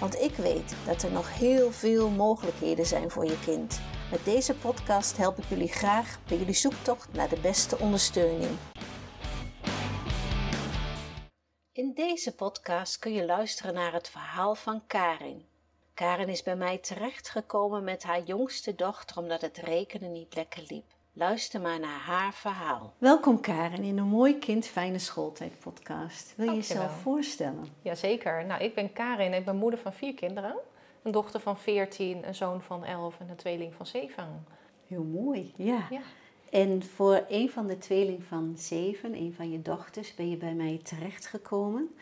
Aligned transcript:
Want 0.00 0.20
ik 0.20 0.34
weet 0.34 0.74
dat 0.86 1.02
er 1.02 1.12
nog 1.12 1.38
heel 1.38 1.72
veel 1.72 2.10
mogelijkheden 2.10 2.86
zijn 2.86 3.10
voor 3.10 3.24
je 3.24 3.38
kind. 3.44 3.80
Met 4.10 4.24
deze 4.24 4.54
podcast 4.54 5.16
help 5.16 5.38
ik 5.38 5.44
jullie 5.44 5.68
graag 5.68 6.18
bij 6.28 6.36
jullie 6.38 6.54
zoektocht 6.54 7.12
naar 7.12 7.28
de 7.28 7.40
beste 7.40 7.78
ondersteuning. 7.78 8.50
In 11.72 11.94
deze 11.94 12.34
podcast 12.34 12.98
kun 12.98 13.12
je 13.12 13.24
luisteren 13.24 13.74
naar 13.74 13.92
het 13.92 14.08
verhaal 14.08 14.54
van 14.54 14.86
Karin. 14.86 15.46
Karin 15.94 16.28
is 16.28 16.42
bij 16.42 16.56
mij 16.56 16.78
terechtgekomen 16.78 17.84
met 17.84 18.02
haar 18.02 18.22
jongste 18.22 18.74
dochter 18.74 19.16
omdat 19.16 19.40
het 19.40 19.56
rekenen 19.56 20.12
niet 20.12 20.34
lekker 20.34 20.64
liep. 20.68 20.95
Luister 21.18 21.60
maar 21.60 21.80
naar 21.80 22.00
haar 22.00 22.34
verhaal. 22.34 22.94
Welkom 22.98 23.40
Karin 23.40 23.82
in 23.82 23.98
een 23.98 24.08
Mooi 24.08 24.38
Kind 24.38 24.66
Fijne 24.66 24.98
Schooltijd 24.98 25.58
podcast. 25.58 26.34
Wil 26.36 26.46
je 26.46 26.54
jezelf 26.54 27.00
voorstellen? 27.00 27.66
Jazeker. 27.82 28.46
Nou, 28.46 28.62
ik 28.62 28.74
ben 28.74 28.92
Karin. 28.92 29.32
Ik 29.32 29.44
ben 29.44 29.56
moeder 29.56 29.80
van 29.80 29.92
vier 29.92 30.14
kinderen. 30.14 30.56
Een 31.02 31.12
dochter 31.12 31.40
van 31.40 31.58
14, 31.58 32.26
een 32.26 32.34
zoon 32.34 32.62
van 32.62 32.84
11 32.84 33.20
en 33.20 33.28
een 33.28 33.36
tweeling 33.36 33.74
van 33.74 33.86
7. 33.86 34.46
Heel 34.86 35.02
mooi, 35.02 35.52
ja. 35.56 35.86
ja. 35.90 36.00
En 36.50 36.82
voor 36.82 37.24
een 37.28 37.50
van 37.50 37.66
de 37.66 37.78
tweeling 37.78 38.24
van 38.24 38.54
7, 38.56 39.14
een 39.14 39.34
van 39.34 39.50
je 39.50 39.62
dochters, 39.62 40.14
ben 40.14 40.30
je 40.30 40.36
bij 40.36 40.54
mij 40.54 40.80
terechtgekomen. 40.82 41.94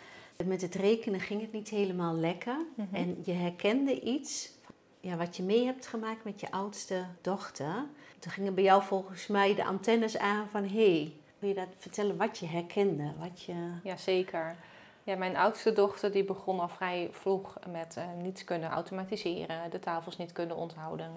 Met 0.45 0.63
het 0.63 0.75
rekenen 0.75 1.21
ging 1.21 1.41
het 1.41 1.53
niet 1.53 1.69
helemaal 1.69 2.15
lekker. 2.15 2.57
Mhm. 2.75 2.95
En 2.95 3.17
je 3.25 3.33
herkende 3.33 4.01
iets 4.01 4.53
ja, 5.01 5.17
wat 5.17 5.37
je 5.37 5.43
mee 5.43 5.65
hebt 5.65 5.87
gemaakt 5.87 6.25
met 6.25 6.41
je 6.41 6.51
oudste 6.51 7.05
dochter. 7.21 7.87
Toen 8.25 8.33
gingen 8.33 8.55
bij 8.55 8.65
jou 8.65 8.83
volgens 8.83 9.27
mij 9.27 9.55
de 9.55 9.65
antennes 9.65 10.19
aan 10.19 10.49
van... 10.49 10.65
hé, 10.65 10.95
hey, 10.95 11.13
wil 11.39 11.49
je 11.49 11.55
dat 11.55 11.69
vertellen 11.77 12.17
wat 12.17 12.39
je 12.39 12.47
herkende? 12.47 13.13
Wat 13.19 13.43
je... 13.43 13.55
Ja, 13.83 13.97
zeker. 13.97 14.57
Ja, 15.03 15.17
mijn 15.17 15.37
oudste 15.37 15.73
dochter 15.73 16.13
die 16.13 16.25
begon 16.25 16.61
al 16.61 16.69
vrij 16.69 17.09
vroeg 17.13 17.59
met 17.69 17.97
uh, 17.99 18.05
niets 18.23 18.45
kunnen 18.45 18.71
automatiseren, 18.71 19.71
de 19.71 19.79
tafels 19.79 20.17
niet 20.17 20.33
kunnen 20.33 20.57
onthouden. 20.57 21.11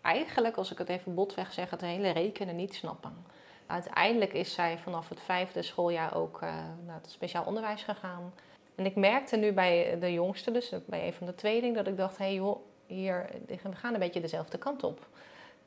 Eigenlijk, 0.00 0.56
als 0.56 0.72
ik 0.72 0.78
het 0.78 0.88
even 0.88 1.14
botweg 1.14 1.52
zeg, 1.52 1.70
het 1.70 1.80
hele 1.80 2.10
rekenen 2.10 2.56
niet 2.56 2.74
snappen. 2.74 3.26
Uiteindelijk 3.66 4.32
is 4.32 4.54
zij 4.54 4.78
vanaf 4.78 5.08
het 5.08 5.20
vijfde 5.20 5.62
schooljaar 5.62 6.14
ook 6.14 6.42
uh, 6.42 6.54
naar 6.86 7.00
het 7.02 7.10
speciaal 7.10 7.44
onderwijs 7.44 7.82
gegaan. 7.82 8.34
En 8.74 8.86
ik 8.86 8.96
merkte 8.96 9.36
nu 9.36 9.52
bij 9.52 9.98
de 10.00 10.12
jongste, 10.12 10.50
dus 10.50 10.72
bij 10.86 11.06
een 11.06 11.12
van 11.12 11.26
de 11.26 11.34
tweeling, 11.34 11.74
dat 11.76 11.86
ik 11.86 11.96
dacht, 11.96 12.18
hé 12.18 12.24
hey 12.24 12.34
joh, 12.34 12.56
hier, 12.86 13.30
we 13.46 13.58
gaan 13.72 13.94
een 13.94 14.00
beetje 14.00 14.20
dezelfde 14.20 14.58
kant 14.58 14.82
op. 14.84 15.06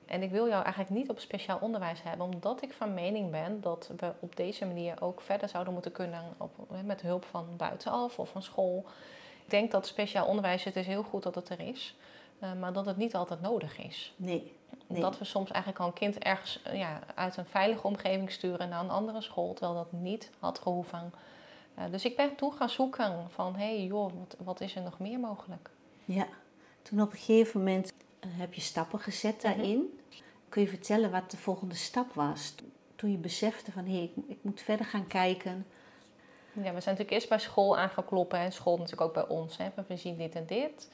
En 0.05 0.23
ik 0.23 0.31
wil 0.31 0.47
jou 0.47 0.63
eigenlijk 0.63 0.93
niet 0.93 1.09
op 1.09 1.19
speciaal 1.19 1.57
onderwijs 1.61 2.03
hebben, 2.03 2.25
omdat 2.25 2.61
ik 2.61 2.73
van 2.73 2.93
mening 2.93 3.31
ben 3.31 3.61
dat 3.61 3.91
we 3.97 4.13
op 4.19 4.35
deze 4.35 4.65
manier 4.65 5.01
ook 5.01 5.21
verder 5.21 5.49
zouden 5.49 5.73
moeten 5.73 5.91
kunnen 5.91 6.23
op, 6.37 6.51
met 6.83 7.01
hulp 7.01 7.25
van 7.25 7.45
buitenaf 7.57 8.19
of 8.19 8.29
van 8.29 8.43
school. 8.43 8.85
Ik 9.43 9.49
denk 9.49 9.71
dat 9.71 9.87
speciaal 9.87 10.27
onderwijs, 10.27 10.63
het 10.63 10.75
is 10.75 10.85
heel 10.85 11.03
goed 11.03 11.23
dat 11.23 11.35
het 11.35 11.49
er 11.49 11.59
is, 11.59 11.95
uh, 12.43 12.53
maar 12.53 12.73
dat 12.73 12.85
het 12.85 12.97
niet 12.97 13.15
altijd 13.15 13.41
nodig 13.41 13.77
is. 13.77 14.13
Nee. 14.15 14.55
nee. 14.87 15.01
Dat 15.01 15.17
we 15.17 15.25
soms 15.25 15.51
eigenlijk 15.51 15.81
al 15.81 15.87
een 15.87 15.93
kind 15.93 16.17
ergens 16.17 16.61
ja, 16.73 16.99
uit 17.15 17.37
een 17.37 17.45
veilige 17.45 17.87
omgeving 17.87 18.31
sturen 18.31 18.69
naar 18.69 18.83
een 18.83 18.89
andere 18.89 19.21
school, 19.21 19.53
terwijl 19.53 19.77
dat 19.77 19.91
niet 19.91 20.31
had 20.39 20.59
gehoeven. 20.59 21.13
Uh, 21.77 21.83
dus 21.91 22.05
ik 22.05 22.15
ben 22.15 22.35
toen 22.35 22.53
gaan 22.53 22.69
zoeken 22.69 23.27
van, 23.29 23.55
hé 23.55 23.75
hey, 23.75 23.85
joh, 23.85 24.11
wat, 24.19 24.35
wat 24.43 24.61
is 24.61 24.75
er 24.75 24.81
nog 24.81 24.99
meer 24.99 25.19
mogelijk? 25.19 25.69
Ja. 26.05 26.27
Toen 26.81 27.01
op 27.01 27.11
een 27.11 27.17
gegeven 27.17 27.59
moment 27.59 27.87
eh, 27.87 27.94
heb 28.31 28.53
je 28.53 28.61
stappen 28.61 28.99
gezet 28.99 29.35
mhm. 29.35 29.43
daarin. 29.43 29.99
Kun 30.49 30.61
je 30.61 30.67
vertellen 30.67 31.11
wat 31.11 31.31
de 31.31 31.37
volgende 31.37 31.75
stap 31.75 32.13
was? 32.13 32.55
Toen 32.95 33.11
je 33.11 33.17
besefte 33.17 33.71
van 33.71 33.85
hé, 33.85 33.91
hey, 33.91 34.03
ik, 34.03 34.11
ik, 34.27 34.37
moet 34.41 34.61
verder 34.61 34.85
gaan 34.85 35.07
kijken. 35.07 35.65
Ja, 36.53 36.61
we 36.61 36.61
zijn 36.61 36.73
natuurlijk 36.73 37.11
eerst 37.11 37.29
bij 37.29 37.39
school 37.39 37.77
aangekloppen 37.77 38.39
en 38.39 38.51
school 38.51 38.77
natuurlijk 38.77 39.01
ook 39.01 39.13
bij 39.13 39.27
ons. 39.27 39.57
Hè, 39.57 39.69
we 39.87 39.97
zien 39.97 40.17
dit 40.17 40.35
en 40.35 40.45
dit. 40.45 40.89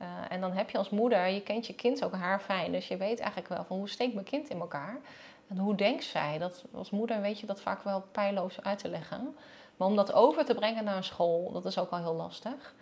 Uh, 0.00 0.08
en 0.28 0.40
dan 0.40 0.52
heb 0.52 0.70
je 0.70 0.78
als 0.78 0.90
moeder, 0.90 1.26
je 1.28 1.42
kent 1.42 1.66
je 1.66 1.74
kind 1.74 2.04
ook 2.04 2.14
haar 2.14 2.40
fijn. 2.40 2.72
Dus 2.72 2.88
je 2.88 2.96
weet 2.96 3.18
eigenlijk 3.18 3.48
wel 3.48 3.64
van 3.64 3.76
hoe 3.76 3.88
steekt 3.88 4.14
mijn 4.14 4.26
kind 4.26 4.48
in 4.48 4.60
elkaar. 4.60 5.00
En 5.48 5.58
hoe 5.58 5.74
denkt 5.74 6.04
zij? 6.04 6.38
Dat, 6.38 6.64
als 6.72 6.90
moeder 6.90 7.20
weet 7.20 7.40
je 7.40 7.46
dat 7.46 7.60
vaak 7.60 7.82
wel 7.82 8.04
pijloos 8.12 8.62
uit 8.62 8.78
te 8.78 8.88
leggen. 8.88 9.36
Maar 9.76 9.88
om 9.88 9.96
dat 9.96 10.12
over 10.12 10.44
te 10.44 10.54
brengen 10.54 10.84
naar 10.84 10.96
een 10.96 11.04
school, 11.04 11.52
dat 11.52 11.64
is 11.64 11.78
ook 11.78 11.90
al 11.90 11.98
heel 11.98 12.14
lastig 12.14 12.74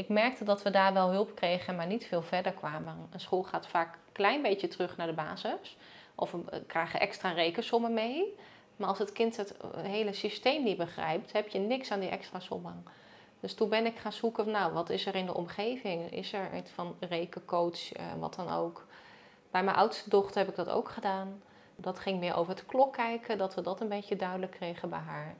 ik 0.00 0.08
merkte 0.08 0.44
dat 0.44 0.62
we 0.62 0.70
daar 0.70 0.92
wel 0.92 1.10
hulp 1.10 1.34
kregen, 1.34 1.76
maar 1.76 1.86
niet 1.86 2.06
veel 2.06 2.22
verder 2.22 2.52
kwamen. 2.52 3.08
Een 3.10 3.20
school 3.20 3.42
gaat 3.42 3.66
vaak 3.66 3.94
een 3.94 4.12
klein 4.12 4.42
beetje 4.42 4.68
terug 4.68 4.96
naar 4.96 5.06
de 5.06 5.12
basis. 5.12 5.76
Of 6.14 6.30
we 6.30 6.62
krijgen 6.66 7.00
extra 7.00 7.30
rekensommen 7.30 7.94
mee. 7.94 8.36
Maar 8.76 8.88
als 8.88 8.98
het 8.98 9.12
kind 9.12 9.36
het 9.36 9.54
hele 9.76 10.12
systeem 10.12 10.64
niet 10.64 10.76
begrijpt, 10.76 11.32
heb 11.32 11.48
je 11.48 11.58
niks 11.58 11.90
aan 11.90 12.00
die 12.00 12.08
extra 12.08 12.40
sommen. 12.40 12.84
Dus 13.40 13.54
toen 13.54 13.68
ben 13.68 13.86
ik 13.86 13.98
gaan 13.98 14.12
zoeken, 14.12 14.50
nou, 14.50 14.72
wat 14.72 14.90
is 14.90 15.06
er 15.06 15.14
in 15.14 15.26
de 15.26 15.34
omgeving? 15.34 16.12
Is 16.12 16.32
er 16.32 16.56
iets 16.56 16.70
van 16.70 16.96
rekencoach, 17.00 17.92
eh, 17.92 18.04
wat 18.18 18.34
dan 18.34 18.50
ook? 18.50 18.86
Bij 19.50 19.62
mijn 19.62 19.76
oudste 19.76 20.10
dochter 20.10 20.38
heb 20.38 20.48
ik 20.48 20.56
dat 20.56 20.68
ook 20.68 20.88
gedaan. 20.88 21.42
Dat 21.76 21.98
ging 21.98 22.20
meer 22.20 22.36
over 22.36 22.52
het 22.52 22.66
klok 22.66 22.92
kijken, 22.92 23.38
dat 23.38 23.54
we 23.54 23.60
dat 23.60 23.80
een 23.80 23.88
beetje 23.88 24.16
duidelijk 24.16 24.52
kregen 24.52 24.88
bij 24.90 24.98
haar. 24.98 25.34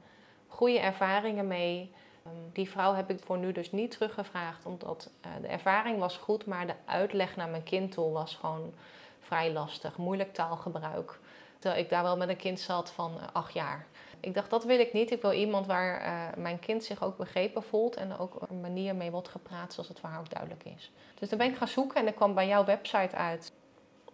Goede 0.47 0.79
ervaringen 0.79 1.47
mee. 1.47 1.93
Ehm, 2.25 2.35
die 2.53 2.69
vrouw 2.69 2.93
heb 2.93 3.09
ik 3.09 3.23
voor 3.23 3.37
nu 3.37 3.51
dus 3.51 3.71
niet 3.71 3.91
teruggevraagd, 3.91 4.65
omdat 4.65 5.09
uh, 5.25 5.31
de 5.41 5.47
ervaring 5.47 5.99
was 5.99 6.17
goed, 6.17 6.45
maar 6.45 6.67
de 6.67 6.75
uitleg 6.85 7.35
naar 7.35 7.49
mijn 7.49 7.63
kind 7.63 7.91
toe 7.91 8.11
was 8.11 8.35
gewoon 8.35 8.73
vrij 9.19 9.51
lastig. 9.51 9.97
Moeilijk 9.97 10.33
taalgebruik. 10.33 11.19
Terwijl 11.59 11.83
ik 11.83 11.89
daar 11.89 12.03
wel 12.03 12.17
met 12.17 12.29
een 12.29 12.35
kind 12.35 12.59
zat 12.59 12.91
van 12.91 13.11
uh, 13.17 13.23
acht 13.33 13.53
jaar. 13.53 13.85
Ik 14.19 14.33
dacht, 14.33 14.49
dat 14.49 14.63
wil 14.63 14.79
ik 14.79 14.93
niet. 14.93 15.11
Ik 15.11 15.21
wil 15.21 15.31
iemand 15.31 15.65
waar 15.65 16.01
uh, 16.01 16.43
mijn 16.43 16.59
kind 16.59 16.83
zich 16.83 17.03
ook 17.03 17.17
begrepen 17.17 17.63
voelt 17.63 17.95
en 17.95 18.17
ook 18.17 18.41
een 18.49 18.61
manier 18.61 18.95
mee 18.95 19.11
wordt 19.11 19.27
gepraat 19.27 19.73
zoals 19.73 19.89
het 19.89 19.99
voor 19.99 20.09
haar 20.09 20.19
ook 20.19 20.29
duidelijk 20.29 20.63
is. 20.63 20.91
Dus 21.19 21.29
dan 21.29 21.37
ben 21.37 21.49
ik 21.49 21.57
gaan 21.57 21.67
zoeken 21.67 22.01
en 22.01 22.07
ik 22.07 22.15
kwam 22.15 22.33
bij 22.33 22.47
jouw 22.47 22.65
website 22.65 23.15
uit. 23.15 23.51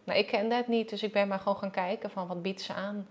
Nou, 0.03 0.19
ik 0.19 0.27
kende 0.27 0.55
het 0.55 0.67
niet, 0.67 0.89
dus 0.89 1.03
ik 1.03 1.11
ben 1.11 1.27
maar 1.27 1.39
gewoon 1.39 1.57
gaan 1.57 1.71
kijken 1.71 2.09
van 2.09 2.27
wat 2.27 2.41
biedt 2.41 2.61
ze 2.61 2.73
aan. 2.73 3.07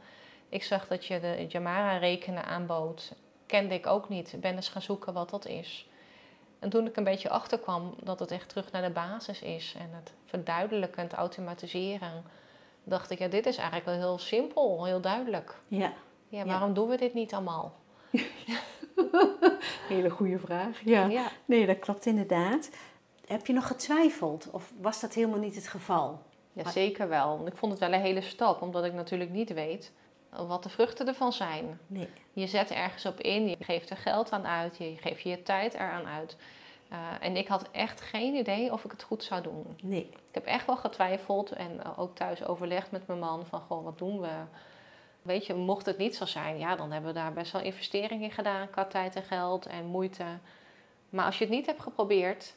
Ik 0.48 0.64
zag 0.64 0.86
dat 0.86 1.06
je 1.06 1.20
de 1.20 1.46
Jamara 1.48 1.96
rekenen 1.96 2.44
aanbood 2.44 3.14
kende 3.46 3.74
ik 3.74 3.86
ook 3.86 4.08
niet. 4.08 4.32
Ik 4.32 4.40
ben 4.40 4.54
eens 4.54 4.68
gaan 4.68 4.82
zoeken 4.82 5.12
wat 5.12 5.30
dat 5.30 5.46
is. 5.46 5.88
En 6.58 6.68
toen 6.68 6.86
ik 6.86 6.96
een 6.96 7.04
beetje 7.04 7.30
achterkwam 7.30 7.94
dat 8.02 8.18
het 8.18 8.30
echt 8.30 8.48
terug 8.48 8.72
naar 8.72 8.82
de 8.82 8.90
basis 8.90 9.42
is 9.42 9.74
en 9.78 9.88
het 9.92 10.12
verduidelijken, 10.24 11.02
het 11.02 11.12
automatiseren, 11.12 12.24
dacht 12.84 13.10
ik, 13.10 13.18
ja, 13.18 13.28
dit 13.28 13.46
is 13.46 13.56
eigenlijk 13.56 13.86
wel 13.86 13.94
heel 13.94 14.18
simpel, 14.18 14.84
heel 14.84 15.00
duidelijk. 15.00 15.54
Ja. 15.68 15.92
Ja, 16.28 16.44
waarom 16.44 16.74
doen 16.74 16.88
we 16.88 16.96
dit 16.96 17.14
niet 17.14 17.34
allemaal? 17.34 17.74
Hele 19.88 20.10
goede 20.10 20.38
vraag. 20.38 20.80
Ja. 20.84 21.04
ja. 21.06 21.30
Nee, 21.44 21.66
dat 21.66 21.78
klopt 21.78 22.06
inderdaad. 22.06 22.70
Heb 23.26 23.46
je 23.46 23.52
nog 23.52 23.66
getwijfeld 23.66 24.48
of 24.50 24.72
was 24.80 25.00
dat 25.00 25.14
helemaal 25.14 25.38
niet 25.38 25.54
het 25.54 25.68
geval? 25.68 26.22
Ja, 26.52 26.70
zeker 26.70 27.08
wel. 27.08 27.46
Ik 27.46 27.56
vond 27.56 27.72
het 27.72 27.80
wel 27.80 27.92
een 27.92 28.00
hele 28.00 28.20
stap, 28.20 28.62
omdat 28.62 28.84
ik 28.84 28.92
natuurlijk 28.92 29.30
niet 29.30 29.52
weet 29.52 29.92
wat 30.46 30.62
de 30.62 30.68
vruchten 30.68 31.06
ervan 31.06 31.32
zijn. 31.32 31.80
Nee. 31.86 32.08
Je 32.32 32.46
zet 32.46 32.70
ergens 32.70 33.06
op 33.06 33.20
in, 33.20 33.48
je 33.48 33.56
geeft 33.60 33.90
er 33.90 33.96
geld 33.96 34.32
aan 34.32 34.46
uit, 34.46 34.76
je 34.76 34.96
geeft 35.00 35.22
je 35.22 35.42
tijd 35.42 35.74
eraan 35.74 36.06
uit. 36.06 36.36
Uh, 36.92 36.98
en 37.20 37.36
ik 37.36 37.48
had 37.48 37.70
echt 37.70 38.00
geen 38.00 38.34
idee 38.34 38.72
of 38.72 38.84
ik 38.84 38.90
het 38.90 39.02
goed 39.02 39.24
zou 39.24 39.42
doen. 39.42 39.78
Nee. 39.82 40.08
Ik 40.10 40.34
heb 40.34 40.44
echt 40.44 40.66
wel 40.66 40.76
getwijfeld 40.76 41.50
en 41.50 41.96
ook 41.96 42.16
thuis 42.16 42.44
overlegd 42.44 42.90
met 42.90 43.06
mijn 43.06 43.18
man 43.18 43.46
van, 43.46 43.60
goh, 43.60 43.84
wat 43.84 43.98
doen 43.98 44.20
we? 44.20 44.32
Weet 45.22 45.46
je, 45.46 45.54
mocht 45.54 45.86
het 45.86 45.98
niet 45.98 46.16
zo 46.16 46.24
zijn, 46.24 46.58
ja, 46.58 46.76
dan 46.76 46.92
hebben 46.92 47.12
we 47.12 47.18
daar 47.18 47.32
best 47.32 47.52
wel 47.52 47.62
investeringen 47.62 48.24
in 48.24 48.32
gedaan 48.32 48.70
qua 48.70 48.84
tijd 48.84 49.16
en 49.16 49.22
geld 49.22 49.66
en 49.66 49.84
moeite. 49.84 50.24
Maar 51.10 51.24
als 51.24 51.38
je 51.38 51.44
het 51.44 51.52
niet 51.52 51.66
hebt 51.66 51.82
geprobeerd 51.82 52.54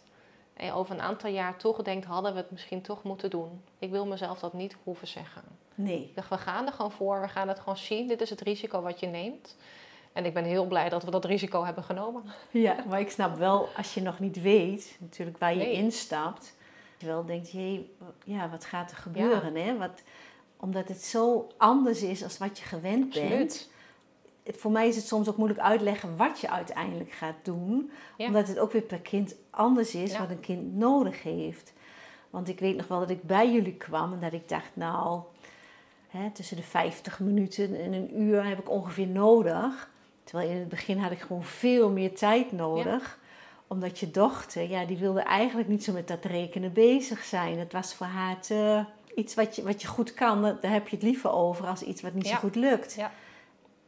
en 0.53 0.73
over 0.73 0.95
een 0.95 1.01
aantal 1.01 1.29
jaar 1.29 1.57
toch 1.57 1.81
denkt, 1.81 2.05
hadden 2.05 2.33
we 2.33 2.37
het 2.37 2.51
misschien 2.51 2.81
toch 2.81 3.03
moeten 3.03 3.29
doen. 3.29 3.61
Ik 3.79 3.89
wil 3.89 4.05
mezelf 4.05 4.39
dat 4.39 4.53
niet 4.53 4.75
hoeven 4.83 5.07
zeggen. 5.07 5.43
Nee. 5.81 6.01
Ik 6.03 6.15
dacht, 6.15 6.29
we 6.29 6.37
gaan 6.37 6.65
er 6.65 6.73
gewoon 6.73 6.91
voor, 6.91 7.21
we 7.21 7.27
gaan 7.27 7.47
het 7.47 7.59
gewoon 7.59 7.77
zien. 7.77 8.07
Dit 8.07 8.21
is 8.21 8.29
het 8.29 8.41
risico 8.41 8.81
wat 8.81 8.99
je 8.99 9.07
neemt. 9.07 9.55
En 10.13 10.25
ik 10.25 10.33
ben 10.33 10.43
heel 10.43 10.65
blij 10.65 10.89
dat 10.89 11.03
we 11.03 11.11
dat 11.11 11.25
risico 11.25 11.63
hebben 11.65 11.83
genomen. 11.83 12.23
Ja, 12.51 12.75
maar 12.89 12.99
ik 12.99 13.11
snap 13.11 13.37
wel, 13.37 13.69
als 13.77 13.93
je 13.93 14.01
nog 14.01 14.19
niet 14.19 14.41
weet 14.41 14.97
natuurlijk 14.99 15.37
waar 15.37 15.55
je 15.55 15.71
instapt, 15.71 16.55
je 16.97 17.05
wel 17.05 17.25
denkt, 17.25 17.51
jee, 17.51 17.95
ja, 18.23 18.49
wat 18.49 18.65
gaat 18.65 18.91
er 18.91 18.97
gebeuren? 18.97 19.55
Hè? 19.55 19.77
Wat, 19.77 20.01
omdat 20.57 20.87
het 20.87 21.03
zo 21.03 21.47
anders 21.57 22.01
is 22.01 22.23
als 22.23 22.37
wat 22.37 22.59
je 22.59 22.65
gewend 22.65 23.13
bent. 23.13 23.69
het, 24.43 24.57
voor 24.57 24.71
mij 24.71 24.87
is 24.87 24.95
het 24.95 25.07
soms 25.07 25.29
ook 25.29 25.37
moeilijk 25.37 25.61
uitleggen 25.61 26.17
wat 26.17 26.39
je 26.39 26.49
uiteindelijk 26.49 27.11
gaat 27.11 27.35
doen. 27.43 27.91
Ja. 28.17 28.25
Omdat 28.25 28.47
het 28.47 28.59
ook 28.59 28.71
weer 28.71 28.81
per 28.81 29.01
kind 29.01 29.35
anders 29.49 29.95
is 29.95 30.11
Ja. 30.11 30.19
wat 30.19 30.29
een 30.29 30.39
kind 30.39 30.75
nodig 30.75 31.23
heeft. 31.23 31.73
Want 32.29 32.47
ik 32.47 32.59
weet 32.59 32.75
nog 32.75 32.87
wel 32.87 32.99
dat 32.99 33.09
ik 33.09 33.23
bij 33.23 33.51
jullie 33.51 33.75
kwam 33.75 34.13
en 34.13 34.19
dat 34.19 34.33
ik 34.33 34.49
dacht, 34.49 34.69
nou, 34.73 35.21
hè, 36.09 36.29
tussen 36.31 36.57
de 36.57 36.63
50 36.63 37.19
minuten 37.19 37.79
en 37.79 37.93
een 37.93 38.21
uur 38.21 38.45
heb 38.45 38.59
ik 38.59 38.69
ongeveer 38.69 39.07
nodig. 39.07 39.89
Terwijl 40.23 40.49
in 40.49 40.57
het 40.57 40.69
begin 40.69 40.97
had 40.97 41.11
ik 41.11 41.19
gewoon 41.19 41.43
veel 41.43 41.89
meer 41.89 42.15
tijd 42.15 42.51
nodig. 42.51 43.19
Omdat 43.67 43.99
je 43.99 44.11
dochter, 44.11 44.69
ja, 44.69 44.85
die 44.85 44.97
wilde 44.97 45.21
eigenlijk 45.21 45.67
niet 45.67 45.83
zo 45.83 45.93
met 45.93 46.07
dat 46.07 46.25
rekenen 46.25 46.73
bezig 46.73 47.23
zijn. 47.23 47.59
Het 47.59 47.73
was 47.73 47.93
voor 47.93 48.05
haar 48.05 48.39
te, 48.39 48.85
iets 49.15 49.35
wat 49.35 49.55
je, 49.55 49.63
wat 49.63 49.81
je 49.81 49.87
goed 49.87 50.13
kan, 50.13 50.41
daar 50.41 50.71
heb 50.71 50.87
je 50.87 50.95
het 50.95 51.05
liever 51.05 51.31
over 51.31 51.67
als 51.67 51.81
iets 51.81 52.01
wat 52.01 52.13
niet 52.13 52.25
Ja. 52.27 52.31
zo 52.31 52.37
goed 52.37 52.55
lukt. 52.55 52.93
Ja. 52.93 53.11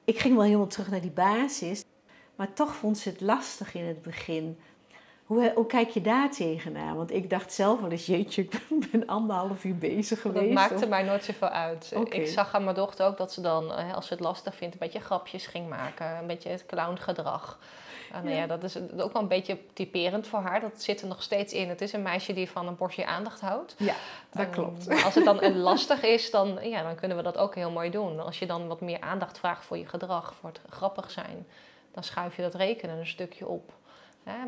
Ik 0.06 0.19
ging 0.19 0.33
wel 0.35 0.44
helemaal 0.44 0.68
terug 0.68 0.89
naar 0.89 1.01
die 1.01 1.12
basis. 1.12 1.83
Maar 2.35 2.53
toch 2.53 2.75
vond 2.75 2.97
ze 2.97 3.09
het 3.09 3.21
lastig 3.21 3.75
in 3.75 3.85
het 3.85 4.01
begin. 4.01 4.57
Hoe, 5.31 5.51
hoe 5.56 5.66
kijk 5.66 5.89
je 5.89 6.01
daar 6.01 6.31
tegenaan? 6.31 6.95
Want 6.95 7.12
ik 7.13 7.30
dacht 7.30 7.54
zelf 7.54 7.80
wel 7.81 7.89
eens, 7.92 8.06
jeetje, 8.06 8.42
ik 8.42 8.92
ben 8.92 9.07
anderhalf 9.18 9.63
uur 9.63 9.75
bezig 9.78 10.22
geweest. 10.22 10.45
Dat 10.45 10.54
maakte 10.54 10.83
of- 10.83 10.88
mij 10.89 11.04
nooit 11.04 11.24
zoveel 11.24 11.48
uit. 11.48 11.94
Ik 12.10 12.28
zag 12.28 12.54
aan 12.56 12.63
mijn 12.63 12.75
dochter 12.75 13.06
ook 13.06 13.18
dat 13.18 13.33
ze 13.33 13.42
dan, 13.42 13.74
eh, 13.74 13.94
als 13.94 14.07
ze 14.07 14.13
het 14.13 14.22
lastig 14.24 14.56
vindt, 14.56 14.74
een 14.74 14.80
beetje 14.80 15.00
grapjes 15.00 15.48
ging 15.48 15.69
maken. 15.69 16.18
Een 16.18 16.28
beetje 16.28 16.50
het 16.50 16.66
clowngedrag. 16.66 17.60
Uh, 18.12 18.18
nou 18.18 18.30
Ja. 18.30 18.36
ja, 18.36 18.48
dat 18.48 18.63
is 18.63 18.78
ook 18.78 19.13
wel 19.13 19.22
een 19.22 19.28
beetje 19.28 19.57
typerend 19.74 20.28
voor 20.28 20.39
haar. 20.39 20.60
Dat 20.62 20.81
zit 20.81 21.01
er 21.01 21.07
nog 21.07 21.22
steeds 21.24 21.54
in. 21.54 21.69
Het 21.69 21.81
is 21.81 21.94
een 21.94 22.01
meisje 22.01 22.33
die 22.33 22.50
van 22.50 22.68
een 22.68 22.75
borstje 22.75 23.06
aandacht 23.06 23.42
houdt. 23.42 23.75
Ja, 23.78 23.94
dat 24.31 24.42
Ehm, 24.45 24.51
klopt. 24.51 25.04
als 25.04 25.16
het 25.16 25.25
dan 25.25 25.57
lastig 25.57 26.04
is, 26.04 26.31
dan, 26.31 26.57
ja, 26.69 26.83
dan 26.83 26.95
kunnen 26.95 27.18
we 27.18 27.24
dat 27.24 27.38
ook 27.38 27.56
heel 27.56 27.72
mooi 27.72 27.89
doen. 27.89 28.19
Als 28.19 28.39
je 28.39 28.45
dan 28.45 28.68
wat 28.68 28.81
meer 28.81 29.00
aandacht 29.01 29.38
vraagt 29.39 29.66
voor 29.66 29.78
je 29.78 29.86
gedrag, 29.88 30.33
voor 30.39 30.50
het 30.50 30.62
grappig 30.69 31.12
zijn, 31.12 31.48
dan 31.92 32.04
schuif 32.04 32.36
je 32.36 32.42
dat 32.42 32.54
rekenen 32.56 32.98
een 32.98 33.07
stukje 33.07 33.48
op. 33.48 33.72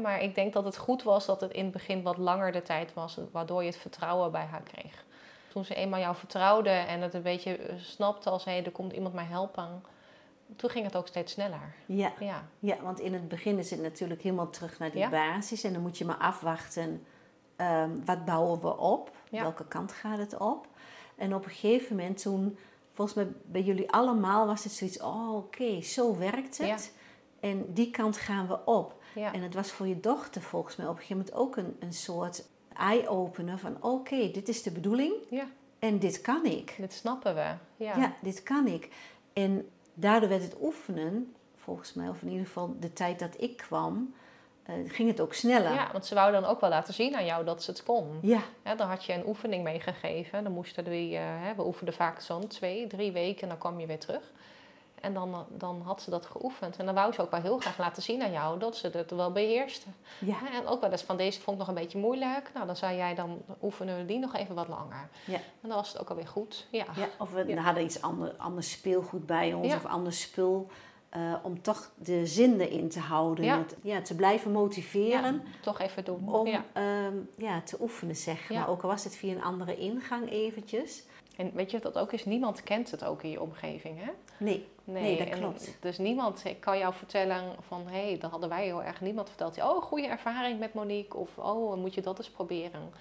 Maar 0.01 0.21
ik 0.21 0.35
denk 0.35 0.53
dat 0.53 0.63
het 0.65 0.77
goed 0.77 1.03
was 1.03 1.25
dat 1.25 1.41
het 1.41 1.51
in 1.51 1.63
het 1.63 1.73
begin 1.73 2.01
wat 2.01 2.17
langer 2.17 2.51
de 2.51 2.61
tijd 2.61 2.93
was, 2.93 3.17
waardoor 3.31 3.61
je 3.61 3.67
het 3.69 3.77
vertrouwen 3.77 4.31
bij 4.31 4.45
haar 4.45 4.61
kreeg. 4.63 5.05
Toen 5.47 5.65
ze 5.65 5.75
eenmaal 5.75 5.99
jou 5.99 6.15
vertrouwde 6.15 6.69
en 6.69 7.01
het 7.01 7.13
een 7.13 7.21
beetje 7.21 7.55
eh, 7.57 7.75
snapte 7.79 8.29
als 8.29 8.45
hé, 8.45 8.61
er 8.61 8.71
komt 8.71 8.93
iemand 8.93 9.13
mij 9.13 9.25
helpen, 9.25 9.83
toen 10.55 10.69
ging 10.69 10.85
het 10.85 10.95
ook 10.95 11.07
steeds 11.07 11.31
sneller. 11.33 11.73
Ja, 11.85 12.11
Ja, 12.19 12.43
ja, 12.59 12.77
want 12.81 12.99
in 12.99 13.13
het 13.13 13.27
begin 13.27 13.57
is 13.59 13.69
het 13.71 13.81
natuurlijk 13.81 14.21
helemaal 14.21 14.49
terug 14.49 14.79
naar 14.79 14.91
die 14.91 14.99
Ja. 14.99 15.09
basis. 15.09 15.63
En 15.63 15.73
dan 15.73 15.81
moet 15.81 15.97
je 15.97 16.05
maar 16.05 16.17
afwachten, 16.17 17.05
ehm, 17.55 17.89
wat 18.05 18.25
bouwen 18.25 18.61
we 18.61 18.77
op? 18.77 19.11
Ja. 19.29 19.41
Welke 19.41 19.65
kant 19.65 19.91
gaat 19.91 20.17
het 20.17 20.37
op? 20.37 20.67
En 21.15 21.35
op 21.35 21.43
een 21.45 21.51
gegeven 21.51 21.95
moment 21.95 22.21
toen, 22.21 22.57
volgens 22.93 23.17
mij 23.17 23.27
bij 23.45 23.61
jullie 23.61 23.91
allemaal 23.91 24.47
was 24.47 24.63
het 24.63 24.73
zoiets, 24.73 25.01
oh 25.01 25.35
oké, 25.35 25.81
zo 25.81 26.17
werkt 26.17 26.57
het. 26.57 26.93
En 27.39 27.73
die 27.73 27.91
kant 27.91 28.17
gaan 28.17 28.47
we 28.47 28.65
op. 28.65 29.01
ja. 29.15 29.33
En 29.33 29.41
het 29.41 29.53
was 29.53 29.71
voor 29.71 29.87
je 29.87 29.99
dochter 29.99 30.41
volgens 30.41 30.75
mij 30.75 30.87
op 30.87 30.91
een 30.91 31.01
gegeven 31.01 31.17
moment 31.17 31.35
ook 31.35 31.57
een, 31.57 31.75
een 31.79 31.93
soort 31.93 32.43
eye-opener 32.73 33.57
van 33.57 33.77
oké, 33.79 34.31
dit 34.31 34.49
is 34.49 34.63
de 34.63 34.71
bedoeling 34.71 35.13
ja, 35.29 35.47
en 35.79 35.99
dit 35.99 36.21
kan 36.21 36.45
ik. 36.45 36.75
dit 36.77 36.93
snappen 36.93 37.35
we. 37.35 37.55
Ja. 37.75 37.97
Ja. 37.97 38.15
dit 38.21 38.43
kan 38.43 38.67
ik. 38.67 38.89
En 39.33 39.69
daardoor 39.93 40.29
werd 40.29 40.43
het 40.43 40.55
oefenen, 40.61 41.33
volgens 41.55 41.93
mij, 41.93 42.09
of 42.09 42.21
in 42.21 42.29
ieder 42.29 42.45
geval 42.45 42.75
de 42.79 42.93
tijd 42.93 43.19
dat 43.19 43.41
ik 43.41 43.57
kwam, 43.57 44.13
eh, 44.63 44.75
ging 44.87 45.09
het 45.09 45.21
ook 45.21 45.33
sneller. 45.33 45.73
Ja, 45.73 45.89
want 45.91 46.05
ze 46.05 46.15
wou 46.15 46.31
dan 46.31 46.45
ook 46.45 46.59
wel 46.59 46.69
laten 46.69 46.93
zien 46.93 47.15
aan 47.15 47.25
jou 47.25 47.45
dat 47.45 47.63
ze 47.63 47.71
het 47.71 47.83
kon. 47.83 48.19
Ja, 48.21 48.41
dan 48.63 48.87
had 48.87 49.05
je 49.05 49.13
een 49.13 49.27
oefening 49.27 49.63
meegegeven. 49.63 50.43
Dan 50.43 50.53
moesten 50.53 50.83
we, 50.83 51.15
hè, 51.15 51.55
we 51.55 51.65
oefenden 51.65 51.93
vaak 51.93 52.21
zo'n 52.21 52.47
twee, 52.47 52.87
drie 52.87 53.11
weken 53.11 53.41
en 53.41 53.47
dan 53.49 53.57
kwam 53.57 53.79
je 53.79 53.87
weer 53.87 53.99
terug. 53.99 54.31
En 55.03 55.13
dan, 55.13 55.33
eh, 55.33 55.39
dan 55.49 55.81
had 55.85 56.01
ze 56.01 56.09
dat 56.09 56.25
geoefend. 56.25 56.77
En 56.77 56.85
dan 56.85 56.95
wou 56.95 57.13
ze 57.13 57.21
ook 57.21 57.31
wel 57.31 57.41
heel 57.41 57.57
graag 57.57 57.77
laten 57.77 58.03
zien 58.03 58.21
aan 58.23 58.31
jou 58.31 58.59
dat 58.59 58.75
ze 58.75 58.89
het 58.93 59.11
wel 59.11 59.31
beheerste. 59.31 59.87
ja, 60.19 60.37
En 60.53 60.67
ook 60.67 60.81
wel 60.81 60.91
eens 60.91 61.01
van 61.01 61.17
deze 61.17 61.41
vond 61.41 61.51
ik 61.61 61.67
nog 61.67 61.75
een 61.75 61.81
beetje 61.83 61.97
moeilijk. 61.99 62.51
Nou, 62.53 62.65
dan 62.65 62.75
zei 62.75 62.97
jij 62.97 63.15
dan 63.15 63.41
oefenen 63.61 63.97
we 63.97 64.05
die 64.05 64.19
nog 64.19 64.35
even 64.35 64.55
wat 64.55 64.67
langer. 64.67 65.09
Ja. 65.25 65.33
En 65.37 65.69
dan 65.69 65.75
was 65.77 65.91
het 65.91 66.01
ook 66.01 66.09
alweer 66.09 66.27
goed. 66.27 66.67
Ja, 66.71 66.85
ja. 66.95 67.07
Of 67.19 67.31
we 67.31 67.45
Ja. 67.47 67.61
hadden 67.61 67.83
iets 67.83 68.01
ander, 68.01 68.33
anders 68.37 68.71
speelgoed 68.71 69.25
bij 69.25 69.53
ons 69.53 69.73
of 69.73 69.85
ander 69.85 70.13
spul. 70.13 70.67
eh, 71.09 71.33
om 71.43 71.61
toch 71.61 71.91
de 71.95 72.25
zin 72.25 72.59
erin 72.59 72.89
te 72.89 72.99
houden. 72.99 73.45
Ja. 73.45 73.57
Het- 73.57 73.75
ja, 73.81 74.01
te 74.01 74.15
blijven 74.15 74.51
motiveren. 74.51 75.33
Ja, 75.33 75.51
toch 75.61 75.79
even 75.79 76.05
doen. 76.05 76.33
Om 76.33 76.47
Ja. 76.47 76.63
ehm, 76.73 77.15
ja, 77.37 77.61
te 77.61 77.77
oefenen, 77.81 78.15
zeg 78.15 78.49
maar. 78.49 78.69
Ook 78.69 78.81
al 78.83 78.89
was 78.89 79.03
het 79.03 79.15
via 79.15 79.31
een 79.35 79.43
andere 79.43 79.77
ingang 79.77 80.29
eventjes. 80.31 81.03
En 81.35 81.51
weet 81.53 81.71
je 81.71 81.79
wat 81.79 81.93
dat 81.93 82.03
ook 82.03 82.11
is? 82.11 82.25
Niemand 82.25 82.63
kent 82.63 82.91
het 82.91 83.03
ook 83.03 83.23
in 83.23 83.29
je 83.29 83.41
omgeving, 83.41 83.99
hè? 83.99 84.11
Nee, 84.37 84.67
Nee, 84.83 85.17
dat 85.17 85.29
klopt. 85.29 85.77
Dus 85.79 85.97
niemand 85.97 86.45
ik 86.45 86.59
kan 86.59 86.77
jou 86.77 86.93
vertellen 86.93 87.55
van... 87.67 87.87
hé, 87.87 88.07
hey, 88.07 88.17
dat 88.17 88.31
hadden 88.31 88.49
wij 88.49 88.63
heel 88.63 88.83
erg. 88.83 89.01
Niemand 89.01 89.27
vertelt 89.27 89.55
je... 89.55 89.61
oh, 89.61 89.81
goede 89.81 90.07
ervaring 90.07 90.59
met 90.59 90.73
Monique. 90.73 91.17
Of 91.17 91.37
oh, 91.37 91.75
moet 91.75 91.93
je 91.93 92.01
dat 92.01 92.17
eens 92.17 92.29
proberen. 92.29 92.91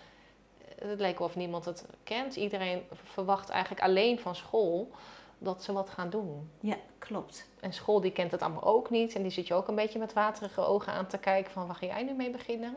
Het 0.79 1.01
leek 1.01 1.19
wel 1.19 1.29
of 1.29 1.37
niemand 1.37 1.65
het 1.65 1.87
kent. 2.03 2.37
Iedereen 2.37 2.83
verwacht 2.93 3.49
eigenlijk 3.49 3.83
alleen 3.83 4.19
van 4.19 4.35
school... 4.35 4.91
dat 5.39 5.63
ze 5.63 5.73
wat 5.73 5.91
gaan 5.91 6.11
doen. 6.11 6.51
ja, 6.61 6.77
klopt. 6.99 7.49
En 7.61 7.73
school 7.73 8.01
die 8.01 8.13
kent 8.13 8.31
het 8.31 8.43
allemaal 8.43 8.65
ook 8.65 8.91
niet. 8.91 9.15
En 9.15 9.23
die 9.23 9.31
zit 9.31 9.47
je 9.47 9.55
ook 9.55 9.69
een 9.69 9.75
beetje 9.75 9.99
met 9.99 10.13
waterige 10.13 10.61
ogen 10.61 10.93
aan 10.93 11.07
te 11.07 11.19
kijken... 11.19 11.53
van 11.53 11.67
waar 11.67 11.77
ga 11.77 11.87
jij 11.87 12.03
nu 12.03 12.13
mee 12.13 12.31
beginnen? 12.31 12.75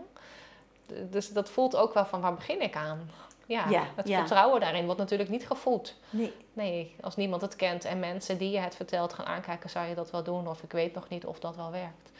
Dus 1.09 1.33
dat 1.33 1.49
voelt 1.49 1.75
ook 1.75 1.93
wel 1.93 2.05
van 2.05 2.21
waar 2.21 2.35
begin 2.35 2.61
ik 2.61 2.75
aan? 2.75 3.09
Ja, 3.45 3.69
Ja, 3.69 3.83
het 3.95 4.07
ja. 4.07 4.17
vertrouwen 4.17 4.59
daarin 4.59 4.85
wordt 4.85 4.99
natuurlijk 4.99 5.29
niet 5.29 5.47
gevoed. 5.47 5.95
Nee, 6.09 6.33
Nee, 6.53 6.95
als 7.01 7.15
niemand 7.15 7.41
het 7.41 7.55
kent 7.55 7.85
en 7.85 7.99
mensen 7.99 8.37
die 8.37 8.51
je 8.51 8.59
het 8.59 8.75
vertelt 8.75 9.13
gaan 9.13 9.25
aankijken, 9.25 9.69
zou 9.69 9.87
je 9.87 9.95
dat 9.95 10.11
wel 10.11 10.23
doen? 10.23 10.47
Of 10.47 10.63
ik 10.63 10.71
weet 10.71 10.93
nog 10.93 11.09
niet 11.09 11.25
of 11.25 11.39
dat 11.39 11.55
wel 11.55 11.71
werkt. 11.71 12.11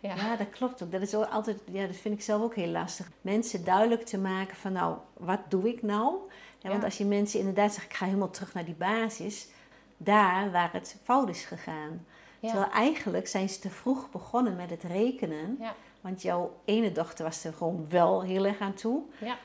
Ja, 0.00 0.14
Ja, 0.14 0.36
dat 0.36 0.50
klopt 0.50 0.82
ook. 0.82 0.92
Dat 0.92 1.00
is 1.00 1.14
ook 1.14 1.30
altijd, 1.30 1.58
ja, 1.72 1.86
dat 1.86 1.96
vind 1.96 2.14
ik 2.14 2.22
zelf 2.22 2.42
ook 2.42 2.54
heel 2.54 2.68
lastig. 2.68 3.10
Mensen 3.20 3.64
duidelijk 3.64 4.04
te 4.04 4.18
maken 4.18 4.56
van, 4.56 4.72
nou, 4.72 4.96
wat 5.16 5.40
doe 5.48 5.68
ik 5.68 5.82
nou? 5.82 6.14
Ja, 6.58 6.68
want 6.68 6.84
als 6.84 6.98
je 6.98 7.04
mensen 7.04 7.38
inderdaad 7.38 7.72
zegt, 7.72 7.86
ik 7.86 7.94
ga 7.94 8.04
helemaal 8.04 8.30
terug 8.30 8.54
naar 8.54 8.64
die 8.64 8.74
basis, 8.74 9.48
daar 9.96 10.50
waar 10.50 10.72
het 10.72 10.96
fout 11.02 11.28
is 11.28 11.44
gegaan. 11.44 12.06
Terwijl 12.40 12.70
eigenlijk 12.70 13.26
zijn 13.26 13.48
ze 13.48 13.58
te 13.58 13.70
vroeg 13.70 14.10
begonnen 14.10 14.56
met 14.56 14.70
het 14.70 14.82
rekenen. 14.82 15.58
Want 16.00 16.22
jouw 16.22 16.60
ene 16.64 16.92
dochter 16.92 17.24
was 17.24 17.44
er 17.44 17.52
gewoon 17.52 17.86
wel 17.88 18.22
heel 18.22 18.44
erg 18.44 18.60
aan 18.60 18.74
toe. 18.74 19.02
Ja. 19.20 19.38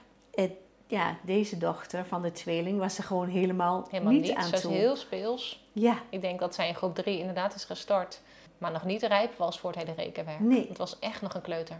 Ja, 0.89 1.17
deze 1.21 1.57
dochter 1.57 2.05
van 2.05 2.21
de 2.21 2.31
tweeling 2.31 2.79
was 2.79 2.97
er 2.97 3.03
gewoon 3.03 3.27
helemaal, 3.27 3.87
helemaal 3.91 4.13
niet, 4.13 4.21
niet. 4.21 4.33
aan 4.35 4.43
Ze 4.43 4.59
toe. 4.61 4.71
heel 4.71 4.95
speels. 4.95 5.63
Ja, 5.73 5.97
Ik 6.09 6.21
denk 6.21 6.39
dat 6.39 6.55
zij 6.55 6.67
in 6.67 6.75
groep 6.75 6.95
3 6.95 7.19
inderdaad 7.19 7.55
is 7.55 7.63
gestart, 7.63 8.21
maar 8.57 8.71
nog 8.71 8.83
niet 8.85 9.03
rijp 9.03 9.37
was 9.37 9.59
voor 9.59 9.71
het 9.71 9.79
hele 9.79 9.93
rekenwerk. 9.95 10.39
Nee. 10.39 10.67
Het 10.67 10.77
was 10.77 10.99
echt 10.99 11.21
nog 11.21 11.33
een 11.33 11.41
kleuter. 11.41 11.79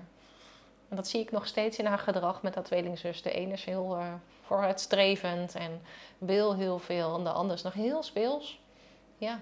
En 0.90 0.96
dat 0.96 1.08
zie 1.08 1.22
ik 1.22 1.32
nog 1.32 1.48
steeds 1.48 1.78
in 1.78 1.86
haar 1.86 1.98
gedrag 2.00 2.42
met 2.42 2.56
haar 2.56 2.64
tweelingzus. 2.64 3.22
De 3.22 3.32
ene 3.32 3.54
is 3.54 3.66
heel 3.66 3.96
eh, 3.98 4.14
vooruitstrevend 4.46 5.56
en 5.56 5.82
wil 6.18 6.56
heel 6.56 6.80
veel, 6.80 7.18
en 7.18 7.24
de 7.24 7.30
ander 7.32 7.56
is 7.56 7.62
nog 7.62 7.74
heel 7.74 8.04
speels. 8.04 8.60
Ja, 9.18 9.40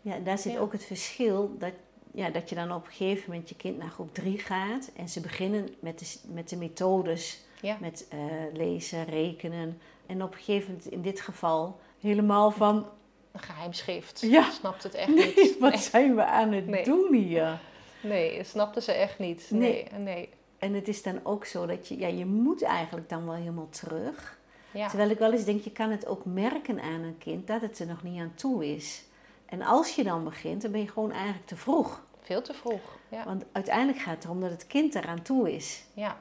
Ja, 0.00 0.18
daar 0.18 0.38
zit 0.38 0.52
Ja. 0.52 0.58
ook 0.58 0.72
het 0.72 0.84
verschil 0.84 1.54
dat, 1.58 1.72
ja, 2.12 2.30
dat 2.30 2.48
je 2.48 2.54
dan 2.54 2.72
op 2.72 2.86
een 2.86 2.92
gegeven 2.92 3.30
moment 3.30 3.48
je 3.48 3.54
kind 3.54 3.78
naar 3.78 3.90
groep 3.90 4.14
3 4.14 4.38
gaat 4.38 4.90
en 4.96 5.08
ze 5.08 5.20
beginnen 5.20 5.74
met 5.80 5.98
de, 5.98 6.14
met 6.32 6.48
de 6.48 6.56
methodes, 6.56 7.40
Ja. 7.60 7.76
met 7.80 8.06
eh, 8.10 8.18
lezen, 8.52 9.04
rekenen. 9.04 9.80
En 10.06 10.22
op 10.22 10.32
een 10.32 10.38
gegeven 10.38 10.70
moment 10.70 10.90
in 10.90 11.02
dit 11.02 11.20
geval 11.20 11.80
helemaal 12.00 12.50
van, 12.50 12.86
een 13.32 13.40
geheimschrift. 13.40 14.20
Ja. 14.20 14.50
Snapt 14.50 14.82
het 14.82 14.94
echt 14.94 15.14
nee, 15.14 15.32
niet. 15.36 15.58
wat 15.58 15.70
Nee. 15.72 15.80
zijn 15.80 16.14
we 16.16 16.24
aan 16.24 16.52
het 16.52 16.66
Nee. 16.66 16.84
doen 16.84 17.14
hier? 17.14 17.60
Nee, 18.00 18.44
snapte 18.44 18.80
ze 18.80 18.92
echt 18.92 19.18
niet. 19.18 19.46
Nee. 19.50 19.86
Nee, 19.90 20.00
nee. 20.00 20.28
En 20.58 20.74
het 20.74 20.88
is 20.88 21.02
dan 21.02 21.20
ook 21.22 21.44
zo 21.44 21.66
dat 21.66 21.88
je, 21.88 21.98
ja, 21.98 22.06
je 22.08 22.26
moet 22.26 22.62
eigenlijk 22.62 23.08
dan 23.08 23.24
wel 23.24 23.34
helemaal 23.34 23.68
terug. 23.68 24.38
Ja. 24.70 24.88
Terwijl 24.88 25.10
ik 25.10 25.18
wel 25.18 25.32
eens 25.32 25.44
denk, 25.44 25.62
je 25.64 25.72
kan 25.72 25.90
het 25.90 26.06
ook 26.06 26.24
merken 26.24 26.80
aan 26.80 27.00
een 27.00 27.18
kind 27.18 27.46
dat 27.46 27.60
het 27.60 27.78
er 27.78 27.86
nog 27.86 28.02
niet 28.02 28.20
aan 28.20 28.32
toe 28.34 28.74
is. 28.74 29.04
En 29.46 29.62
als 29.62 29.94
je 29.94 30.04
dan 30.04 30.24
begint, 30.24 30.62
dan 30.62 30.70
ben 30.70 30.80
je 30.80 30.88
gewoon 30.88 31.12
eigenlijk 31.12 31.46
te 31.46 31.56
vroeg. 31.56 32.04
Veel 32.20 32.42
te 32.42 32.54
vroeg. 32.54 32.80
Ja. 33.08 33.24
Want 33.24 33.44
uiteindelijk 33.52 33.98
gaat 33.98 34.14
het 34.14 34.24
erom 34.24 34.40
dat 34.40 34.50
het 34.50 34.66
kind 34.66 34.94
eraan 34.94 35.22
toe 35.22 35.54
is. 35.54 35.84
ja. 35.94 36.16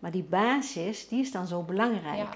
Maar 0.00 0.10
die 0.10 0.22
basis, 0.22 1.08
die 1.08 1.20
is 1.20 1.32
dan 1.32 1.46
zo 1.46 1.62
belangrijk. 1.62 2.16
Ja. 2.16 2.28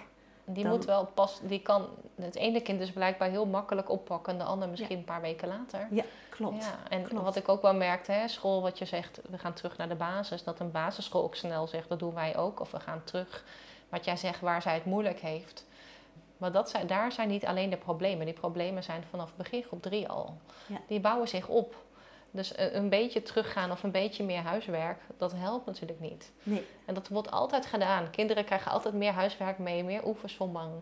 Die 0.45 0.63
Dan- 0.63 0.73
moet 0.73 0.85
wel 0.85 1.07
pas, 1.07 1.41
die 1.43 1.61
kan 1.61 1.87
het 2.15 2.35
ene 2.35 2.61
kind 2.61 2.79
dus 2.79 2.93
blijkbaar 2.93 3.29
heel 3.29 3.47
makkelijk 3.47 3.91
oppakken, 3.91 4.33
en 4.33 4.39
de 4.39 4.45
ander 4.45 4.69
misschien 4.69 4.99
een 4.99 5.05
paar 5.05 5.21
weken 5.21 5.49
later. 5.49 5.89
Ja, 5.91 6.05
klopt. 6.29 6.65
Ja, 6.65 6.79
en 6.89 7.03
klopt. 7.03 7.25
wat 7.25 7.37
ik 7.37 7.49
ook 7.49 7.63
wel 7.63 7.75
merkte, 7.75 8.13
hè, 8.13 8.29
school, 8.29 8.63
wat 8.63 8.79
je 8.79 8.85
zegt, 8.85 9.21
we 9.31 9.39
gaan 9.39 9.53
terug 9.53 9.77
naar 9.77 9.89
de 9.89 9.95
basis, 9.95 10.45
dat 10.45 10.61
een 10.61 10.71
basisschool 10.71 11.23
ook 11.23 11.35
snel 11.35 11.67
zegt, 11.67 11.89
dat 11.89 11.99
doen 11.99 12.15
wij 12.15 12.37
ook, 12.37 12.61
of 12.61 12.71
we 12.71 12.81
gaan 12.81 13.05
terug. 13.05 13.45
Wat 13.89 14.05
jij 14.05 14.17
zegt, 14.17 14.41
waar 14.41 14.63
zij 14.63 14.75
het 14.75 14.85
moeilijk 14.85 15.21
heeft. 15.21 15.67
Maar 16.37 16.53
dat 16.53 16.71
zijn, 16.71 16.87
daar 16.87 17.13
zijn 17.13 17.29
niet 17.29 17.47
alleen 17.47 17.71
de 17.71 17.77
problemen. 17.77 18.27
Die 18.27 18.35
problemen 18.35 18.83
zijn 18.83 19.05
vanaf 19.11 19.35
begin 19.37 19.63
groep 19.63 19.83
drie 19.83 20.09
al. 20.09 20.37
Ja. 20.67 20.81
Die 20.89 21.01
bouwen 21.01 21.29
zich 21.29 21.49
op. 21.49 21.75
Dus 22.35 22.53
een, 22.57 22.89
beetje 22.89 23.23
teruggaan 23.23 23.71
of 23.71 23.83
een 23.83 23.91
beetje 23.91 24.25
meer 24.25 24.41
huiswerk, 24.43 24.99
dat 25.19 25.33
helpt 25.37 25.67
natuurlijk 25.67 26.01
niet. 26.01 26.33
Nee, 26.43 26.67
En 26.85 26.95
dat 26.95 27.09
wordt 27.09 27.31
altijd 27.31 27.67
gedaan. 27.67 28.11
Kinderen 28.11 28.45
krijgen 28.45 28.71
altijd 28.73 28.95
meer 28.95 29.13
huiswerk 29.13 29.59
mee, 29.59 29.85
meer 29.85 30.07
oefensommang. 30.07 30.73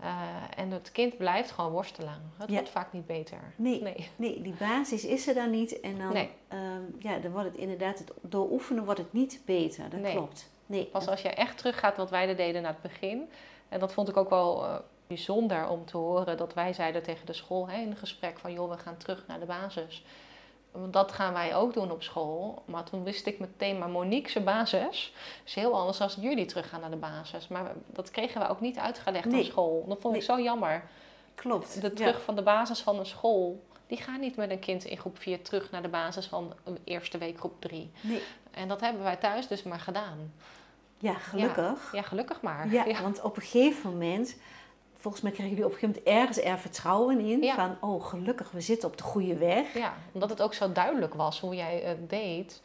Eh, 0.00 0.16
en 0.56 0.70
het 0.70 0.92
kind 0.92 1.16
blijft 1.16 1.50
gewoon 1.50 1.70
worstelen. 1.70 2.32
Het 2.36 2.48
Ja. 2.48 2.54
wordt 2.54 2.68
vaak 2.70 2.92
niet 2.92 3.06
beter. 3.06 3.38
Nee. 3.56 3.82
nee. 3.82 4.08
Nee, 4.16 4.42
die 4.42 4.54
basis 4.58 5.04
is 5.04 5.28
er 5.28 5.34
dan 5.34 5.50
niet. 5.50 5.80
En 5.80 5.98
dan, 5.98 6.12
Nee. 6.12 6.30
ehm, 6.48 6.82
ja, 6.98 7.18
dan 7.18 7.30
wordt 7.30 7.48
het 7.48 7.56
inderdaad, 7.56 7.98
het, 7.98 8.12
door 8.20 8.50
oefenen 8.50 8.84
wordt 8.84 9.00
het 9.00 9.12
niet 9.12 9.42
beter. 9.44 9.90
Dat 9.90 10.00
Nee. 10.00 10.12
klopt. 10.14 10.50
Nee, 10.66 10.84
Pas 10.84 11.08
als 11.08 11.22
je 11.22 11.28
echt 11.28 11.58
teruggaat 11.58 11.96
wat 11.96 12.10
wij 12.10 12.28
er 12.28 12.36
deden 12.36 12.62
naar 12.62 12.72
het 12.72 12.82
begin. 12.82 13.30
En 13.68 13.80
dat 13.80 13.92
vond 13.92 14.08
ik 14.08 14.16
ook 14.16 14.30
wel 14.30 14.64
eh, 14.64 14.74
bijzonder 15.06 15.68
om 15.68 15.84
te 15.84 15.96
horen. 15.96 16.36
Dat 16.36 16.54
wij 16.54 16.72
zeiden 16.72 17.02
tegen 17.02 17.26
de 17.26 17.32
school 17.32 17.68
hè, 17.68 17.80
in 17.80 17.90
een 17.90 17.96
gesprek 17.96 18.38
van... 18.38 18.52
joh, 18.52 18.70
we 18.70 18.78
gaan 18.78 18.96
terug 18.96 19.24
naar 19.26 19.40
de 19.40 19.46
basis. 19.46 20.04
Want 20.72 20.92
dat 20.92 21.12
gaan 21.12 21.32
wij 21.32 21.54
ook 21.56 21.74
doen 21.74 21.90
op 21.90 22.02
school. 22.02 22.62
Maar 22.64 22.84
toen 22.84 23.04
wist 23.04 23.26
ik 23.26 23.38
meteen, 23.38 23.78
maar 23.78 23.88
Monique's 23.88 24.42
basis 24.44 25.12
is 25.44 25.54
heel 25.54 25.74
anders 25.78 25.98
dan 25.98 26.08
jullie 26.20 26.44
teruggaan 26.46 26.80
naar 26.80 26.90
de 26.90 26.96
basis. 26.96 27.48
Maar 27.48 27.72
dat 27.86 28.10
kregen 28.10 28.40
we 28.40 28.48
ook 28.48 28.60
niet 28.60 28.78
uitgelegd 28.78 29.24
Nee. 29.24 29.40
op 29.40 29.46
school. 29.50 29.84
Dat 29.88 30.00
vond 30.00 30.16
ik 30.16 30.22
zo 30.22 30.40
jammer. 30.40 30.82
klopt. 31.34 31.80
De 31.80 31.88
Ja. 31.88 31.94
terug 31.94 32.22
van 32.22 32.36
de 32.36 32.42
basis 32.42 32.80
van 32.80 32.98
een 32.98 33.06
school, 33.06 33.62
die 33.86 33.98
gaan 33.98 34.20
niet 34.20 34.36
met 34.36 34.50
een 34.50 34.58
kind 34.58 34.84
in 34.84 34.96
groep 34.98 35.18
4 35.18 35.42
terug 35.42 35.70
naar 35.70 35.82
de 35.82 35.88
basis 35.88 36.26
van 36.26 36.52
een 36.64 36.78
eerste 36.84 37.18
week 37.18 37.38
groep 37.38 37.60
3. 37.60 37.90
Nee. 38.00 38.22
En 38.50 38.68
dat 38.68 38.80
hebben 38.80 39.02
wij 39.02 39.16
thuis 39.16 39.46
dus 39.46 39.62
maar 39.62 39.80
gedaan. 39.80 40.32
Ja, 40.98 41.14
gelukkig. 41.14 41.92
Ja, 41.92 42.02
gelukkig 42.02 42.40
maar. 42.40 42.68
Ja, 42.72 43.02
want 43.02 43.22
op 43.22 43.36
een 43.36 43.42
gegeven 43.42 43.90
moment, 43.90 44.36
volgens 45.10 45.22
mij 45.22 45.32
kregen 45.32 45.50
jullie 45.50 45.64
op 45.64 45.72
een 45.72 45.78
gegeven 45.78 46.02
moment 46.04 46.22
ergens 46.22 46.46
er 46.46 46.58
vertrouwen 46.58 47.20
in. 47.20 47.42
Ja. 47.42 47.54
Van, 47.54 47.90
oh 47.90 48.04
gelukkig, 48.04 48.50
we 48.50 48.60
zitten 48.60 48.88
op 48.88 48.96
de 48.96 49.02
goede 49.02 49.36
weg. 49.36 49.74
Ja, 49.74 49.94
omdat 50.12 50.30
het 50.30 50.42
ook 50.42 50.54
zo 50.54 50.72
duidelijk 50.72 51.14
was 51.14 51.40
hoe 51.40 51.54
jij 51.54 51.80
het 51.84 52.10
deed. 52.10 52.62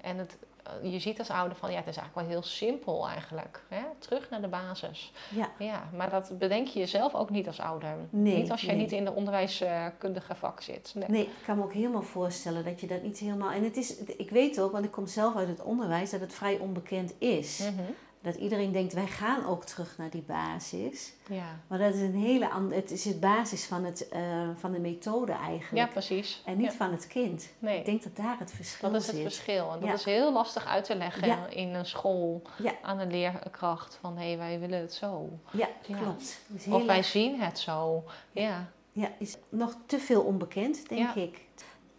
En 0.00 0.18
het, 0.18 0.38
eh, 0.62 0.92
je 0.92 0.98
ziet 0.98 1.18
als 1.18 1.30
ouder 1.30 1.56
van, 1.56 1.70
ja, 1.70 1.76
het 1.76 1.86
is 1.86 1.96
eigenlijk 1.96 2.28
wel 2.28 2.36
heel 2.36 2.48
simpel 2.48 3.08
eigenlijk. 3.08 3.62
Hè? 3.68 3.82
Terug 3.98 4.30
naar 4.30 4.40
de 4.40 4.48
basis. 4.48 5.12
Ja, 5.28 5.50
Ja, 5.58 5.88
maar 5.96 6.10
dat 6.10 6.38
bedenk 6.38 6.66
je 6.66 6.78
jezelf 6.78 7.14
ook 7.14 7.30
niet 7.30 7.46
als 7.46 7.60
ouder. 7.60 7.96
Nee, 8.10 8.36
niet 8.36 8.50
als 8.50 8.60
jij 8.60 8.74
nee. 8.74 8.82
niet 8.82 8.92
in 8.92 9.04
de 9.04 9.12
onderwijskundige 9.12 10.34
vak 10.34 10.60
zit. 10.60 10.92
Nee. 10.94 11.08
nee, 11.08 11.22
ik 11.22 11.44
kan 11.44 11.56
me 11.56 11.64
ook 11.64 11.72
helemaal 11.72 12.02
voorstellen 12.02 12.64
dat 12.64 12.80
je 12.80 12.86
dat 12.86 13.02
niet 13.02 13.18
helemaal... 13.18 13.50
En 13.50 13.64
het 13.64 13.76
is, 13.76 13.96
ik 13.98 14.30
weet 14.30 14.60
ook, 14.60 14.72
want 14.72 14.84
ik 14.84 14.90
kom 14.90 15.06
zelf 15.06 15.36
uit 15.36 15.48
het 15.48 15.62
onderwijs, 15.62 16.10
dat 16.10 16.20
het 16.20 16.32
vrij 16.32 16.58
onbekend 16.58 17.14
is. 17.18 17.58
Mhm. 17.58 17.82
Dat 18.22 18.34
iedereen 18.34 18.72
denkt, 18.72 18.92
wij 18.92 19.06
gaan 19.06 19.46
ook 19.46 19.64
terug 19.64 19.98
naar 19.98 20.10
die 20.10 20.22
basis. 20.22 21.12
ja. 21.28 21.58
Maar 21.66 21.78
dat 21.78 21.94
is 21.94 22.00
een 22.00 22.14
hele 22.14 22.48
andere... 22.50 22.80
Het 22.80 22.90
is 22.90 23.04
het 23.04 23.20
basis 23.20 23.64
van, 23.64 23.84
het, 23.84 24.08
eh, 24.08 24.20
van 24.56 24.72
de 24.72 24.78
methode 24.78 25.32
ja, 25.32 25.38
eigenlijk. 25.40 25.90
precies. 25.90 26.42
en 26.44 26.56
niet 26.56 26.70
Ja. 26.70 26.76
van 26.76 26.90
het 26.92 27.06
kind. 27.06 27.48
Nee. 27.58 27.78
Ik 27.78 27.84
denk 27.84 28.02
dat 28.02 28.16
daar 28.16 28.38
het 28.38 28.52
verschil 28.52 28.90
Dat 28.90 29.00
is 29.00 29.06
het 29.06 29.16
zit. 29.16 29.24
verschil. 29.24 29.72
En 29.72 29.80
dat 29.80 29.88
Ja. 29.88 29.94
is 29.94 30.04
heel 30.04 30.32
lastig 30.32 30.66
uit 30.66 30.84
te 30.84 30.94
leggen 30.96 31.26
Ja. 31.28 31.46
in 31.46 31.74
een 31.74 31.86
school 31.86 32.42
Ja. 32.62 32.72
aan 32.82 32.98
een 32.98 33.10
leerkracht. 33.10 33.98
Van 34.00 34.16
hé, 34.18 34.36
wij 34.36 34.60
willen 34.60 34.80
het 34.80 34.94
zo. 34.94 35.28
Ja, 35.52 35.68
Ja. 35.86 35.96
klopt. 35.96 36.40
Of 36.70 36.84
wij 36.86 37.02
zien 37.02 37.40
het 37.40 37.58
zo. 37.58 38.04
Ja. 38.32 38.70
Ja, 38.92 39.08
is 39.18 39.36
nog 39.48 39.74
te 39.86 39.98
veel 39.98 40.22
onbekend, 40.22 40.88
denk 40.88 41.14
Ja. 41.14 41.22
ik. 41.22 41.40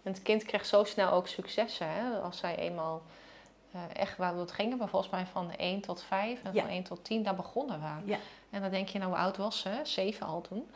En 0.04 0.12
het 0.12 0.22
kind 0.22 0.44
krijgt 0.44 0.68
zo 0.68 0.84
snel 0.84 1.12
ook 1.12 1.28
successen. 1.28 1.88
Hè? 1.90 2.20
Als 2.20 2.38
zij 2.38 2.56
eenmaal 2.58 3.02
eh, 3.74 3.82
echt, 3.94 4.18
waar 4.18 4.36
dat 4.36 4.52
gingen 4.52 4.78
we 4.78 4.88
volgens 4.88 5.12
mij 5.12 5.26
van 5.26 5.52
1 5.58 5.82
tot 5.82 6.04
5 6.04 6.44
en 6.44 6.54
Ja. 6.54 6.62
van 6.62 6.70
1 6.72 6.84
tot 6.84 7.04
10, 7.04 7.24
daar 7.24 7.36
begonnen 7.36 7.80
we. 7.80 8.12
Ja. 8.12 8.18
En 8.50 8.62
dan 8.62 8.72
denk 8.72 8.88
je, 8.88 8.98
nou 9.00 9.12
hoe 9.12 9.20
oud 9.20 9.38
was 9.38 9.60
ze? 9.60 9.80
7 9.84 10.28
al 10.28 10.42
toen. 10.42 10.70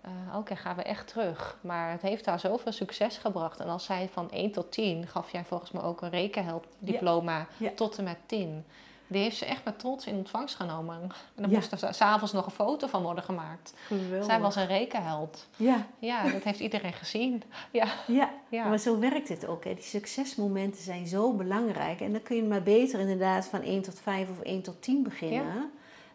Eh, 0.00 0.36
Oké, 0.36 0.56
gaan 0.56 0.76
we 0.76 0.82
echt 0.82 1.06
terug. 1.08 1.58
Maar 1.60 1.90
het 1.90 2.02
heeft 2.02 2.26
haar 2.26 2.40
zoveel 2.40 2.72
succes 2.72 3.16
gebracht. 3.18 3.60
En 3.60 3.68
als 3.68 3.84
zij 3.84 4.08
van 4.12 4.30
1 4.30 4.52
tot 4.52 4.72
10, 4.72 5.06
gaf 5.06 5.32
jij 5.32 5.44
volgens 5.44 5.70
mij 5.70 5.82
ook 5.82 6.02
een 6.02 6.10
rekenheld-diploma 6.10 7.46
Ja. 7.56 7.70
tot 7.76 7.98
en 7.98 8.04
met 8.04 8.18
10. 8.26 8.64
Die 9.06 9.22
heeft 9.22 9.36
ze 9.36 9.44
echt 9.44 9.64
met 9.64 9.78
trots 9.78 10.06
in 10.06 10.14
ontvangst 10.14 10.54
genomen. 10.54 11.00
En 11.02 11.10
dan 11.34 11.50
Ja. 11.50 11.56
moest 11.56 11.72
er 11.82 11.94
s'avonds 11.94 12.32
nog 12.32 12.46
een 12.46 12.52
foto 12.52 12.86
van 12.86 13.02
worden 13.02 13.24
gemaakt. 13.24 13.74
Geweldig. 13.86 14.24
Zij 14.24 14.40
was 14.40 14.56
een 14.56 14.66
rekenheld. 14.66 15.46
Ja, 15.56 15.86
Ja, 15.98 16.30
dat 16.30 16.42
heeft 16.42 16.60
iedereen 16.60 16.92
gezien. 16.92 17.42
Ja, 17.70 17.86
ja. 18.06 18.30
ja. 18.48 18.68
maar 18.68 18.78
zo 18.78 18.98
werkt 18.98 19.28
het 19.28 19.46
ook. 19.46 19.64
Hè. 19.64 19.74
Die 19.74 19.82
succesmomenten 19.82 20.82
zijn 20.82 21.06
zo 21.06 21.32
belangrijk. 21.32 22.00
En 22.00 22.12
dan 22.12 22.22
kun 22.22 22.36
je 22.36 22.42
maar 22.44 22.62
beter 22.62 23.00
inderdaad 23.00 23.46
van 23.46 23.62
1 23.62 23.82
tot 23.82 24.00
5 24.00 24.30
of 24.30 24.40
1 24.40 24.62
tot 24.62 24.82
10 24.82 25.02
beginnen. 25.02 25.70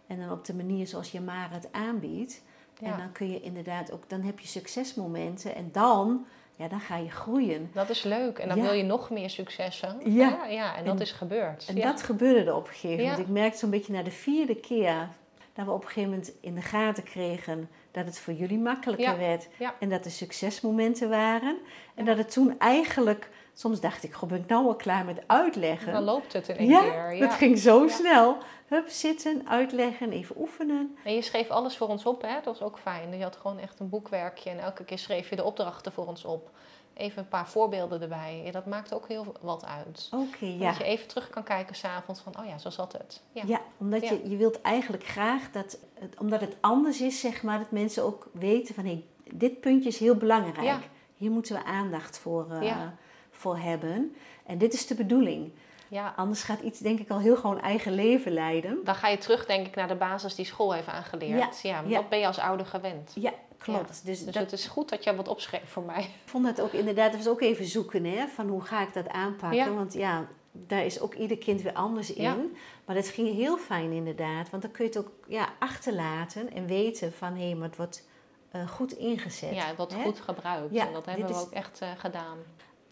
En 0.07 0.19
dan 0.19 0.31
op 0.31 0.45
de 0.45 0.53
manier 0.53 0.88
zoals 0.88 1.12
je 1.12 1.21
maar 1.21 1.51
het 1.51 1.67
aanbiedt. 1.71 2.41
En 2.81 2.98
dan 2.98 3.12
kun 3.12 3.31
je 3.31 3.41
inderdaad 3.41 3.91
ook, 3.91 4.10
dan 4.10 4.21
heb 4.21 4.39
je 4.39 4.48
succesmomenten. 4.48 5.55
En 5.55 5.69
dan, 5.71 6.25
ja, 6.62 6.68
dan 6.68 6.80
ga 6.80 6.98
je 6.98 7.10
groeien. 7.12 7.70
Dat 7.74 7.89
is 7.89 8.03
leuk. 8.03 8.38
En 8.38 8.48
dan 8.48 8.58
Ja. 8.58 8.63
wil 8.63 8.74
je 8.74 8.84
nog 8.84 9.10
meer 9.10 9.30
successen. 9.30 9.98
Ja. 10.03 10.30
Ja, 10.30 10.46
ja 10.46 10.75
en 10.75 10.86
dat 10.86 10.96
En- 10.96 11.01
is 11.01 11.12
gebeurd. 11.12 11.65
En 11.68 11.75
ja. 11.75 11.91
dat 11.91 12.01
gebeurde 12.03 12.50
er 12.50 12.56
op 12.56 12.68
een 12.68 12.74
gegeven 12.74 12.98
moment. 13.03 13.20
Ik 13.20 13.27
merkte 13.27 13.58
zo'n 13.58 13.70
beetje 13.70 13.94
na 13.94 14.03
de 14.03 14.12
vierde 14.12 14.56
keer 14.56 15.08
dat 15.53 15.65
we 15.65 15.72
op 15.72 15.82
een 15.82 15.88
gegeven 15.88 16.10
moment 16.10 16.32
in 16.41 16.56
de 16.56 16.62
gaten 16.62 17.03
kregen 17.03 17.70
dat 17.91 18.06
het 18.06 18.20
voor 18.20 18.34
jullie 18.34 18.60
makkelijker 18.60 19.18
werd. 19.18 19.48
En 19.80 19.89
dat 19.89 20.06
er 20.06 20.12
succesmomenten 20.12 21.10
waren. 21.10 21.58
En 21.96 22.06
dat 22.06 22.18
het 22.18 22.32
toen 22.32 22.56
eigenlijk, 22.60 23.30
soms 23.62 23.80
dacht 23.80 24.03
ik, 24.03 24.13
goh, 24.13 24.30
ben 24.30 24.39
ik 24.39 24.48
nou 24.48 24.65
al 24.68 24.75
klaar 24.75 25.06
met 25.06 25.24
uitleggen? 25.27 25.94
Dan 25.94 26.03
loopt 26.03 26.34
het 26.34 26.48
in 26.48 26.58
één 26.58 26.70
ja, 26.70 26.82
keer. 26.82 27.13
Ja. 27.13 27.20
dat 27.27 27.34
ging 27.34 27.58
zo 27.58 27.84
Ja. 27.84 27.89
snel. 27.89 28.38
Hup, 28.68 28.88
zitten, 28.89 29.48
uitleggen, 29.48 30.12
even 30.12 30.36
oefenen. 30.39 30.98
En 31.03 31.13
je 31.13 31.22
schreef 31.22 31.50
alles 31.50 31.77
voor 31.77 31.88
ons 31.88 32.06
op, 32.06 32.22
hè? 32.22 32.34
dat 32.34 32.46
was 32.46 32.62
ook 32.62 32.80
fijn. 32.80 33.18
Je 33.18 33.24
had 33.24 33.36
gewoon 33.36 33.60
echt 33.60 33.80
een 33.80 33.89
boekwerkje 33.89 34.50
en 34.50 34.60
elke 34.60 34.84
keer 34.84 35.00
schreef 35.00 35.30
je 35.30 35.36
de 35.36 35.44
opdrachten 35.44 35.91
voor 35.91 36.08
ons 36.08 36.25
op. 36.25 36.50
Even 36.94 37.22
een 37.22 37.27
paar 37.27 37.50
voorbeelden 37.50 38.01
erbij. 38.01 38.41
En 38.46 38.51
dat 38.51 38.65
maakt 38.65 38.94
ook 38.94 39.08
heel 39.08 39.25
wat 39.41 39.65
uit. 39.65 40.10
Oké, 40.13 40.46
ja. 40.46 40.68
Dat 40.68 40.77
je 40.77 40.84
even 40.84 41.08
terug 41.08 41.30
kan 41.30 41.44
kijken 41.44 41.75
s'avonds 41.75 42.22
van, 42.22 42.39
oh 42.39 42.46
ja, 42.46 42.58
zo 42.58 42.70
zat 42.70 42.94
het. 42.94 43.22
Ja. 43.32 43.44
Ja, 43.46 43.62
omdat 43.77 44.01
Ja. 44.01 44.12
Je, 44.12 44.30
je 44.30 44.36
wilt 44.38 44.62
eigenlijk 44.62 45.03
graag 45.06 45.51
dat, 45.51 45.80
het, 46.00 46.20
omdat 46.20 46.41
het 46.41 46.56
anders 46.62 47.01
is, 47.01 47.20
zeg 47.20 47.44
maar, 47.44 47.58
dat 47.58 47.72
mensen 47.72 48.03
ook 48.03 48.30
weten 48.34 48.75
van, 48.75 48.86
hé, 48.86 49.06
dit 49.34 49.60
puntje 49.60 49.89
is 49.89 49.98
heel 50.00 50.15
belangrijk. 50.15 50.65
Ja. 50.68 50.80
Hier 51.15 51.32
moeten 51.32 51.56
we 51.56 51.63
aandacht 51.63 52.20
voor, 52.20 52.63
Ja. 52.63 52.94
Voor 53.32 53.58
hebben. 53.58 54.16
En 54.46 54.58
dit 54.58 54.74
is 54.74 54.88
de 54.88 54.96
bedoeling. 54.96 55.52
ja. 55.88 56.14
Anders 56.16 56.44
gaat 56.44 56.60
iets, 56.62 56.80
denk 56.80 57.00
ik, 57.00 57.10
al 57.10 57.20
heel 57.20 57.36
gewoon 57.36 57.60
eigen 57.62 57.94
leven 57.94 58.32
leiden. 58.34 58.80
Dan 58.84 58.96
ga 58.96 59.08
je 59.08 59.18
terug, 59.18 59.46
denk 59.46 59.68
ik, 59.68 59.76
naar 59.76 59.88
de 59.88 59.96
basis 59.96 60.36
die 60.36 60.46
school 60.46 60.74
heeft 60.74 60.88
aangeleerd. 60.88 61.62
Ja, 61.62 61.82
ja. 61.88 61.96
dat 61.96 62.10
ben 62.10 62.20
je 62.20 62.28
als 62.28 62.40
ouder 62.40 62.66
gewend. 62.66 63.12
Ja, 63.16 63.32
klopt. 63.58 64.06
Dus, 64.06 64.24
Dus 64.24 64.34
dat, 64.34 64.44
het 64.44 64.52
is 64.52 64.66
goed 64.68 64.90
dat 64.90 65.04
jij 65.04 65.16
wat 65.16 65.28
opschreef 65.28 65.70
voor 65.70 65.84
mij. 65.84 66.02
ik 66.04 66.10
vond 66.26 66.46
het 66.46 66.62
ook 66.62 66.72
inderdaad, 66.74 67.12
het 67.14 67.24
was 67.24 67.34
ook 67.34 67.42
even 67.42 67.66
zoeken, 67.66 68.06
hè, 68.06 68.28
van 68.28 68.48
hoe 68.48 68.62
ga 68.62 68.82
ik 68.82 68.94
dat 68.94 69.08
aanpakken. 69.10 69.76
Want 69.76 69.94
ja, 69.94 70.28
daar 70.52 70.86
is 70.86 71.00
ook 71.00 71.14
ieder 71.14 71.38
kind 71.38 71.62
weer 71.62 71.74
anders 71.74 72.14
in. 72.14 72.56
Maar 72.86 72.96
dat 72.96 73.08
ging 73.08 73.34
heel 73.36 73.58
fijn 73.58 73.92
inderdaad. 73.92 74.50
Want 74.50 74.62
dan 74.64 74.72
kun 74.72 74.84
je 74.86 74.90
het 74.90 75.00
ook 75.00 75.12
ja, 75.28 75.50
achterlaten 75.60 76.54
en 76.54 76.66
weten 76.66 77.14
van, 77.14 77.36
hé, 77.38 77.54
maar 77.56 77.68
het 77.68 77.78
wordt 77.78 78.08
eh, 78.52 78.68
goed 78.68 78.92
ingezet. 78.92 79.56
Ja, 79.56 79.76
wat 79.78 79.94
goed 80.04 80.20
gebruikt. 80.20 80.74
Ja, 80.74 80.88
en 80.88 80.94
dat 80.94 81.06
hebben 81.06 81.26
we 81.26 81.32
is- 81.34 81.40
ook 81.40 81.52
echt 81.52 81.80
eh, 81.82 81.90
gedaan. 81.98 82.38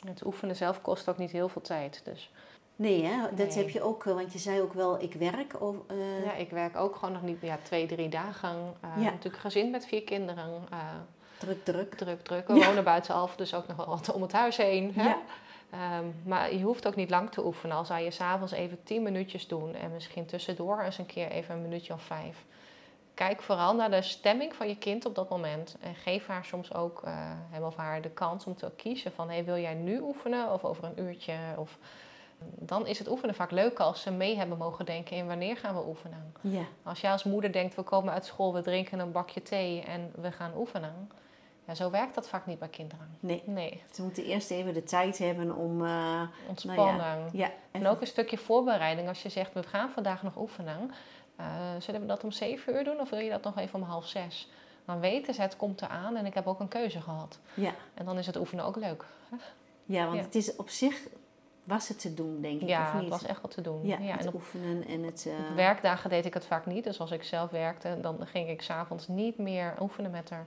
Het 0.07 0.25
oefenen 0.25 0.55
zelf 0.55 0.81
kost 0.81 1.09
ook 1.09 1.17
niet 1.17 1.31
heel 1.31 1.49
veel 1.49 1.61
tijd. 1.61 2.01
Dus 2.03 2.31
Nee, 2.75 3.03
hè? 3.05 3.21
dat 3.35 3.47
Nee. 3.47 3.57
heb 3.57 3.69
je 3.69 3.81
ook, 3.81 4.05
eh, 4.05 4.13
want 4.13 4.33
je 4.33 4.39
zei 4.39 4.61
ook 4.61 4.73
wel, 4.73 5.01
ik 5.01 5.13
werk. 5.13 5.61
Of, 5.61 5.75
eh, 5.87 6.23
ja, 6.25 6.33
ik 6.33 6.49
werk 6.49 6.77
ook 6.77 6.95
gewoon 6.95 7.13
nog 7.13 7.21
niet 7.23 7.37
ja, 7.41 7.57
twee, 7.63 7.85
drie 7.87 8.09
dagen. 8.09 8.73
Eh, 8.81 8.89
Ja. 9.03 9.09
Natuurlijk 9.09 9.37
gezin 9.43 9.69
met 9.71 9.85
vier 9.85 10.03
kinderen. 10.03 10.49
Druk, 11.37 11.63
druk. 11.65 11.95
druk, 11.95 12.21
druk. 12.21 12.47
We 12.47 12.53
Ja. 12.55 12.65
wonen 12.67 12.83
buiten 12.83 13.15
Alphen, 13.15 13.37
dus 13.37 13.53
ook 13.53 13.67
nog 13.67 13.77
wel 13.77 13.85
wat 13.87 14.11
om 14.11 14.21
het 14.21 14.31
huis 14.31 14.57
heen. 14.57 14.91
Hè? 14.95 15.03
Ja. 15.03 15.17
Ehm, 15.71 16.05
maar 16.25 16.53
je 16.55 16.63
hoeft 16.63 16.87
ook 16.87 16.95
niet 16.95 17.09
lang 17.09 17.31
te 17.31 17.45
oefenen. 17.45 17.75
Al 17.77 17.85
zou 17.85 17.99
je 18.01 18.11
s'avonds 18.11 18.51
even 18.53 18.83
tien 18.83 19.03
minuutjes 19.03 19.47
doen 19.47 19.75
en 19.75 19.91
misschien 19.91 20.25
tussendoor 20.25 20.81
eens 20.81 20.97
een 20.97 21.05
keer 21.05 21.29
even 21.31 21.55
een 21.55 21.61
minuutje 21.61 21.93
of 21.93 22.01
vijf. 22.01 22.45
Kijk 23.19 23.41
vooral 23.41 23.75
naar 23.75 23.91
de 23.91 24.01
stemming 24.01 24.55
van 24.55 24.67
je 24.67 24.77
kind 24.77 25.05
op 25.05 25.15
dat 25.15 25.29
moment. 25.29 25.75
En 25.79 25.95
geef 25.95 26.27
haar 26.27 26.45
soms 26.45 26.73
ook 26.73 27.01
eh, 27.03 27.13
hem 27.49 27.63
of 27.63 27.75
haar 27.75 28.01
de 28.01 28.09
kans 28.09 28.45
om 28.45 28.55
te 28.55 28.71
kiezen 28.75 29.11
van... 29.11 29.29
Hey, 29.29 29.45
wil 29.45 29.57
jij 29.57 29.73
nu 29.73 29.99
oefenen 29.99 30.51
of 30.53 30.63
over 30.63 30.83
een 30.83 30.99
uurtje? 30.99 31.33
Of, 31.57 31.77
dan 32.41 32.87
is 32.87 32.99
het 32.99 33.09
oefenen 33.09 33.35
vaak 33.35 33.51
leuker 33.51 33.85
als 33.85 34.01
ze 34.01 34.11
mee 34.11 34.37
hebben 34.37 34.57
mogen 34.57 34.85
denken 34.85 35.17
in 35.17 35.27
wanneer 35.27 35.57
gaan 35.57 35.75
we 35.75 35.87
oefenen. 35.87 36.33
Ja, 36.41 36.63
Als 36.83 37.01
jij 37.01 37.11
als 37.11 37.23
moeder 37.23 37.51
denkt, 37.51 37.75
we 37.75 37.81
komen 37.81 38.13
uit 38.13 38.25
school, 38.25 38.53
we 38.53 38.61
drinken 38.61 38.99
een 38.99 39.11
bakje 39.11 39.41
thee 39.41 39.81
en 39.81 40.11
we 40.15 40.31
gaan 40.31 40.51
oefenen. 40.57 41.11
Ja, 41.65 41.75
zo 41.75 41.89
werkt 41.89 42.15
dat 42.15 42.29
vaak 42.29 42.45
niet 42.45 42.59
bij 42.59 42.67
kinderen. 42.67 43.17
nee. 43.19 43.43
Nee, 43.45 43.83
Ze 43.91 44.01
moeten 44.01 44.23
eerst 44.25 44.51
even 44.51 44.73
de 44.73 44.83
tijd 44.83 45.17
hebben 45.17 45.55
om... 45.55 45.85
eh, 45.85 46.21
ontspannen. 46.47 47.29
ja, 47.31 47.51
En 47.71 47.87
ook 47.87 48.01
een 48.01 48.07
stukje 48.07 48.37
voorbereiding. 48.37 49.07
Als 49.07 49.21
je 49.23 49.29
zegt, 49.29 49.53
we 49.53 49.63
gaan 49.63 49.89
vandaag 49.89 50.23
nog 50.23 50.37
oefenen. 50.37 50.91
Eh, 51.39 51.45
zullen 51.79 52.01
we 52.01 52.07
dat 52.07 52.23
om 52.23 52.31
zeven 52.31 52.73
uur 52.73 52.83
doen 52.83 52.99
of 52.99 53.09
wil 53.09 53.19
je 53.19 53.29
dat 53.29 53.43
nog 53.43 53.57
even 53.57 53.81
om 53.81 53.85
half 53.87 54.07
zes? 54.07 54.49
Dan 54.85 54.99
weten 54.99 55.33
ze, 55.33 55.41
het 55.41 55.55
komt 55.57 55.81
eraan 55.81 56.15
en 56.15 56.25
ik 56.25 56.33
heb 56.33 56.47
ook 56.47 56.59
een 56.59 56.67
keuze 56.67 57.01
gehad. 57.01 57.39
Ja, 57.53 57.71
En 57.93 58.05
dan 58.05 58.17
is 58.17 58.25
het 58.25 58.37
oefenen 58.37 58.65
ook 58.65 58.75
leuk. 58.75 59.05
ja 59.85 60.03
want 60.05 60.17
Ja. 60.17 60.23
het 60.23 60.35
is 60.35 60.55
op 60.55 60.69
zich... 60.69 61.07
Was 61.63 61.87
het 61.87 61.99
te 62.01 62.13
doen, 62.13 62.41
denk 62.41 62.61
ik, 62.61 62.67
Ja, 62.67 62.85
of 62.85 62.91
het 62.91 63.01
niet? 63.01 63.09
was 63.09 63.23
echt 63.25 63.41
wat 63.41 63.51
te 63.51 63.61
doen. 63.61 63.85
Ja, 63.87 63.97
Ja, 63.97 64.11
het 64.11 64.21
en 64.21 64.27
op 64.27 64.33
oefenen 64.33 64.87
en 64.87 65.03
het... 65.03 65.25
eh, 65.27 65.49
Op 65.49 65.55
werkdagen 65.55 66.09
deed 66.09 66.25
ik 66.25 66.33
het 66.33 66.45
vaak 66.45 66.65
niet. 66.65 66.83
Dus 66.83 66.99
als 66.99 67.11
ik 67.11 67.23
zelf 67.23 67.49
werkte, 67.49 67.97
dan 68.01 68.17
ging 68.27 68.49
ik 68.49 68.61
s'avonds 68.61 69.07
niet 69.07 69.37
meer 69.37 69.73
oefenen 69.81 70.11
met 70.11 70.29
haar. 70.29 70.45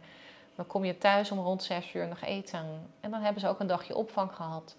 Dan 0.55 0.67
kom 0.67 0.85
je 0.85 0.99
thuis 0.99 1.31
om 1.31 1.39
rond 1.39 1.63
zes 1.63 1.95
uur 1.95 2.09
nog 2.09 2.21
eten. 2.21 2.67
En 3.01 3.11
dan 3.11 3.21
hebben 3.21 3.41
ze 3.41 3.49
ook 3.49 3.61
een 3.61 3.67
dagje 3.67 3.97
opvang 3.97 4.35
gehad. 4.35 4.77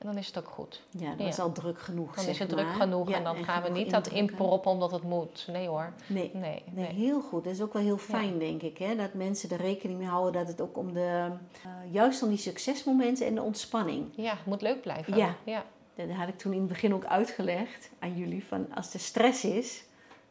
En 0.00 0.06
dan 0.06 0.16
is 0.16 0.26
het 0.26 0.38
ook 0.38 0.48
goed. 0.48 0.82
Ja, 0.90 1.14
dat 1.14 1.26
is 1.26 1.38
al 1.38 1.52
druk 1.52 1.80
genoeg. 1.80 2.14
Dan 2.14 2.26
is 2.26 2.38
het 2.38 2.48
druk 2.48 2.72
genoeg 2.72 3.10
en 3.10 3.24
dan 3.24 3.44
gaan 3.44 3.62
we 3.62 3.68
niet 3.68 3.90
dat 3.90 4.06
inproppen 4.06 4.70
omdat 4.70 4.90
het 4.90 5.02
moet. 5.02 5.46
Nee 5.50 5.68
hoor. 5.68 5.92
Nee. 6.06 6.30
Nee, 6.34 6.40
Nee, 6.42 6.62
nee. 6.84 6.92
heel 6.94 7.20
goed. 7.20 7.44
Dat 7.44 7.52
is 7.52 7.60
ook 7.60 7.72
wel 7.72 7.82
heel 7.82 7.98
fijn, 7.98 8.38
denk 8.38 8.62
ik. 8.62 8.78
Hè? 8.78 8.96
Dat 8.96 9.14
mensen 9.14 9.50
er 9.50 9.56
rekening 9.56 9.98
mee 9.98 10.08
houden 10.08 10.32
dat 10.32 10.48
het 10.48 10.60
ook 10.60 10.76
om 10.76 10.92
de... 10.92 11.28
eh, 11.62 11.70
juist 11.92 12.22
om 12.22 12.28
die 12.28 12.38
succesmomenten 12.38 13.26
en 13.26 13.34
de 13.34 13.42
ontspanning. 13.42 14.06
Ja, 14.14 14.30
het 14.30 14.46
moet 14.46 14.62
leuk 14.62 14.80
blijven. 14.80 15.16
Ja. 15.16 15.34
ja. 15.44 15.64
Dat 15.94 16.10
had 16.10 16.28
ik 16.28 16.38
toen 16.38 16.52
in 16.52 16.58
het 16.58 16.68
begin 16.68 16.94
ook 16.94 17.04
uitgelegd 17.04 17.90
aan 17.98 18.16
jullie. 18.16 18.44
Van 18.44 18.66
als 18.74 18.94
er 18.94 19.00
stress 19.00 19.44
is, 19.44 19.84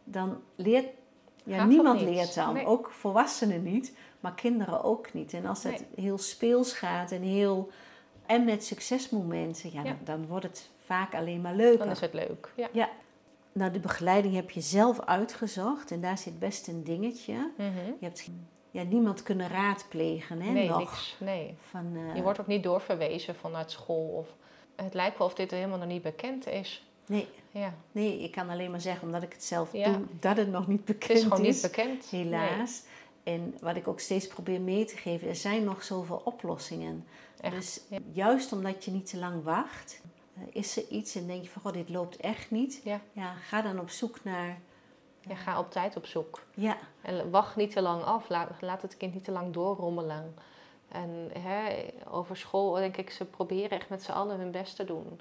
dan 0.04 0.38
leert... 0.56 0.86
Ja, 1.44 1.58
Gaat 1.58 1.68
niemand 1.68 2.02
leert 2.02 2.36
dan. 2.36 2.54
Nee. 2.54 2.66
Ook 2.66 2.90
volwassenen 2.92 3.64
niet, 3.64 3.94
maar 4.20 4.34
kinderen 4.34 4.84
ook 4.84 5.14
niet. 5.14 5.34
En 5.34 5.46
als 5.46 5.64
het 5.64 5.84
heel 5.96 6.18
speels 6.18 6.74
gaat 6.74 7.12
en 7.12 7.22
heel... 7.22 7.70
En 8.30 8.46
met 8.46 8.64
succesmomenten, 8.66 9.70
ja, 9.74 9.84
Ja. 9.84 9.84
Dan, 9.84 9.98
dan 10.04 10.28
wordt 10.28 10.46
het 10.46 10.70
vaak 10.86 11.14
alleen 11.14 11.42
maar 11.42 11.56
leuker. 11.56 11.78
Dan 11.80 11.90
is 11.90 12.00
het 12.00 12.14
leuk. 12.14 12.52
Ja. 12.56 12.68
Ja. 12.72 12.90
Nou, 13.52 13.72
de 13.72 13.80
begeleiding 13.80 14.36
heb 14.36 14.50
je 14.52 14.62
zelf 14.62 15.00
uitgezocht 15.00 15.92
en 15.92 16.02
daar 16.02 16.18
zit 16.18 16.40
best 16.40 16.68
een 16.68 16.84
dingetje. 16.84 17.34
Mhm. 17.58 17.68
Je 18.00 18.06
hebt 18.06 18.30
ja, 18.72 18.84
niemand 18.84 19.24
kunnen 19.24 19.48
raadplegen, 19.48 20.42
hè, 20.42 20.52
Nee, 20.52 20.68
nog. 20.68 20.78
niks. 20.80 21.16
Nee. 21.20 21.56
Van, 21.62 21.92
eh, 21.96 22.16
Je 22.16 22.22
wordt 22.22 22.40
ook 22.40 22.48
niet 22.48 22.64
doorverwezen 22.64 23.36
vanuit 23.36 23.72
school. 23.72 24.08
Of 24.08 24.28
het 24.76 24.94
lijkt 24.94 25.18
wel 25.18 25.28
of 25.28 25.34
dit 25.34 25.52
helemaal 25.52 25.78
nog 25.78 25.88
niet 25.88 26.02
bekend 26.02 26.48
is. 26.48 26.84
nee, 27.06 27.28
Ja. 27.52 27.74
nee, 27.92 28.20
ik 28.24 28.32
kan 28.32 28.50
alleen 28.50 28.72
maar 28.72 28.82
zeggen, 28.82 29.06
omdat 29.08 29.24
ik 29.24 29.34
het 29.34 29.44
zelf 29.44 29.74
Ja. 29.74 29.92
doe, 29.92 30.06
dat 30.20 30.38
het 30.38 30.52
nog 30.52 30.68
niet 30.68 30.78
Het 30.78 30.86
bekend 31.00 31.18
is 31.18 31.24
gewoon 31.24 31.42
niet 31.42 31.62
bekend. 31.62 32.06
Helaas. 32.06 32.84
En 33.24 33.56
wat 33.62 33.76
ik 33.76 33.88
ook 33.88 34.00
steeds 34.00 34.28
probeer 34.28 34.62
mee 34.62 34.86
te 34.86 34.98
geven, 34.98 35.28
er 35.28 35.36
zijn 35.36 35.64
nog 35.64 35.84
zoveel 35.84 36.22
oplossingen. 36.26 37.06
Echt, 37.42 37.56
Dus 37.56 37.82
ja. 37.90 37.98
juist 38.12 38.52
omdat 38.52 38.86
je 38.86 38.92
niet 38.92 39.10
te 39.10 39.18
lang 39.18 39.44
wacht, 39.44 40.02
eh, 40.36 40.42
is 40.52 40.78
er 40.78 40.88
iets 40.88 41.16
en 41.16 41.28
denk 41.28 41.44
je 41.44 41.50
van, 41.50 41.62
goh, 41.62 41.74
dit 41.74 41.90
loopt 41.90 42.18
echt 42.18 42.52
niet. 42.52 42.82
Ja. 42.84 43.00
ja 43.14 43.34
ga 43.34 43.62
dan 43.62 43.80
op 43.80 43.90
zoek 43.90 44.24
naar, 44.24 44.58
Je 45.28 45.36
gaat 45.36 45.60
op 45.60 45.72
tijd 45.72 45.96
op 45.96 46.06
zoek. 46.06 46.42
ja, 46.54 46.78
En 47.02 47.30
wacht 47.30 47.56
niet 47.56 47.72
te 47.72 47.82
lang 47.82 48.04
af. 48.04 48.30
Laat, 48.30 48.50
laat 48.62 48.82
het 48.82 48.98
kind 48.98 49.14
niet 49.14 49.24
te 49.24 49.32
lang 49.32 49.54
doorrommelen. 49.54 50.34
En 50.88 51.30
hè, 51.40 51.86
over 52.12 52.38
school 52.38 52.74
denk 52.74 52.98
ik, 52.98 53.10
ze 53.10 53.26
proberen 53.26 53.70
echt 53.80 53.90
met 53.90 54.04
z'n 54.04 54.12
allen 54.12 54.40
hun 54.40 54.52
best 54.52 54.76
te 54.76 54.84
doen. 54.86 55.20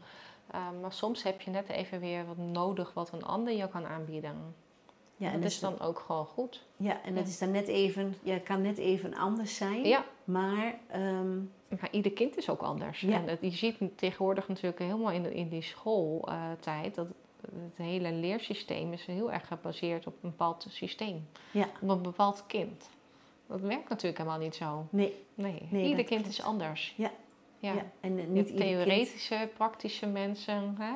Uh, 0.54 0.60
maar 0.80 0.92
soms 0.92 1.22
heb 1.22 1.40
je 1.40 1.50
net 1.50 1.68
even 1.68 2.00
weer 2.00 2.26
wat 2.26 2.36
nodig 2.36 2.94
wat 2.94 3.12
een 3.12 3.24
ander 3.24 3.52
je 3.52 3.68
kan 3.68 3.86
aanbieden. 3.86 4.54
ja, 5.16 5.26
dat 5.26 5.34
en 5.40 5.42
is 5.46 5.60
dan 5.60 5.80
ook 5.80 5.98
gewoon 5.98 6.26
goed. 6.26 6.62
Ja, 6.76 7.02
en 7.02 7.12
Ja. 7.12 7.18
het 7.18 7.28
is 7.28 7.38
dan 7.38 7.50
net 7.50 7.66
even, 7.68 8.16
ja, 8.22 8.38
kan 8.38 8.62
net 8.62 8.78
even 8.78 9.14
anders 9.14 9.56
zijn. 9.56 9.84
Ja, 9.84 10.04
Maar 10.24 10.74
ehm, 10.86 11.38
maar 11.80 11.88
ieder 11.90 12.12
kind 12.12 12.36
is 12.36 12.50
ook 12.50 12.60
anders. 12.62 13.00
Ja. 13.00 13.22
En 13.26 13.38
je 13.40 13.50
ziet 13.50 13.76
tegenwoordig 13.94 14.48
natuurlijk 14.48 14.78
helemaal 14.78 15.10
in, 15.10 15.22
de- 15.22 15.34
in 15.34 15.48
die 15.48 15.62
schooltijd 15.62 16.94
dat 16.94 17.08
het 17.52 17.76
hele 17.76 18.12
leersysteem 18.12 18.92
is 18.92 19.04
heel 19.06 19.32
erg 19.32 19.46
gebaseerd 19.46 20.06
op 20.06 20.12
een 20.14 20.30
bepaald 20.30 20.66
systeem. 20.68 21.28
Ja. 21.50 21.68
Op 21.80 21.88
een 21.88 22.02
bepaald 22.02 22.44
kind. 22.46 22.88
Dat 23.46 23.60
werkt 23.60 23.88
natuurlijk 23.88 24.18
helemaal 24.18 24.38
niet 24.40 24.54
zo. 24.54 24.86
nee, 24.90 25.24
Nee, 25.34 25.66
Nee, 25.70 25.82
ieder 25.88 26.04
kind 26.04 26.20
klopt. 26.20 26.38
is 26.38 26.42
anders. 26.44 26.94
Ja. 26.96 27.10
ja. 27.58 27.72
ja. 27.72 27.84
en 28.00 28.32
niet 28.32 28.46
kind- 28.46 28.56
theoretische, 28.60 29.48
praktische 29.56 30.06
mensen. 30.06 30.74
Hè? 30.78 30.92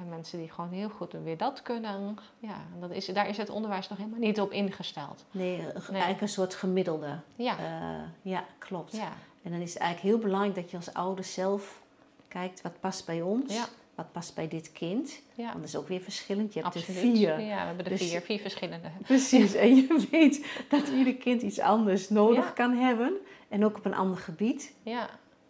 En 0.00 0.08
mensen 0.08 0.38
die 0.38 0.50
gewoon 0.50 0.70
heel 0.70 0.88
goed 0.88 1.12
weer 1.12 1.36
dat 1.36 1.62
kunnen. 1.62 2.18
Ja, 2.38 2.54
en 2.74 2.80
dat 2.80 2.90
is, 2.90 3.06
daar 3.06 3.28
is 3.28 3.36
het 3.36 3.50
onderwijs 3.50 3.88
nog 3.88 3.98
helemaal 3.98 4.18
niet 4.20 4.40
op 4.40 4.50
ingesteld. 4.52 5.24
Nee, 5.30 5.58
eigenlijk 5.90 6.20
een 6.20 6.28
soort 6.28 6.54
gemiddelde. 6.54 7.18
Ja, 7.36 7.58
Eh, 7.58 8.08
ja, 8.32 8.44
klopt. 8.58 8.92
ja, 8.96 9.12
En 9.42 9.50
dan 9.50 9.60
is 9.60 9.72
het 9.74 9.82
eigenlijk 9.82 10.14
heel 10.14 10.24
belangrijk 10.24 10.54
dat 10.54 10.70
je 10.70 10.76
als 10.76 10.94
ouder 10.94 11.24
zelf 11.24 11.80
kijkt 12.28 12.62
wat 12.62 12.80
past 12.80 13.06
bij 13.06 13.22
ons, 13.22 13.54
Ja. 13.54 13.64
wat 13.94 14.12
past 14.12 14.34
bij 14.34 14.48
dit 14.48 14.72
kind. 14.72 15.20
ja. 15.34 15.44
Want 15.44 15.58
dat 15.58 15.68
is 15.68 15.76
ook 15.76 15.88
weer 15.88 16.00
verschillend. 16.00 16.52
Je 16.54 16.60
hebt 16.62 16.76
absoluut. 16.76 17.02
er 17.02 17.08
vier. 17.10 17.40
Ja, 17.40 17.60
we 17.60 17.66
hebben 17.66 17.84
er 17.84 17.90
Dus- 17.90 18.10
vier, 18.10 18.20
vier 18.20 18.38
verschillende. 18.38 18.88
Precies, 19.06 19.54
en 19.54 19.76
je 19.76 20.06
weet 20.10 20.46
dat 20.68 20.88
ieder 20.88 21.14
kind 21.14 21.42
iets 21.42 21.58
anders 21.60 22.08
nodig 22.08 22.44
Ja. 22.44 22.50
kan 22.50 22.72
hebben. 22.76 23.12
En 23.48 23.64
ook 23.64 23.76
op 23.76 23.84
een 23.84 23.94
ander 23.94 24.16
gebied. 24.18 24.74
Ja, 24.82 25.08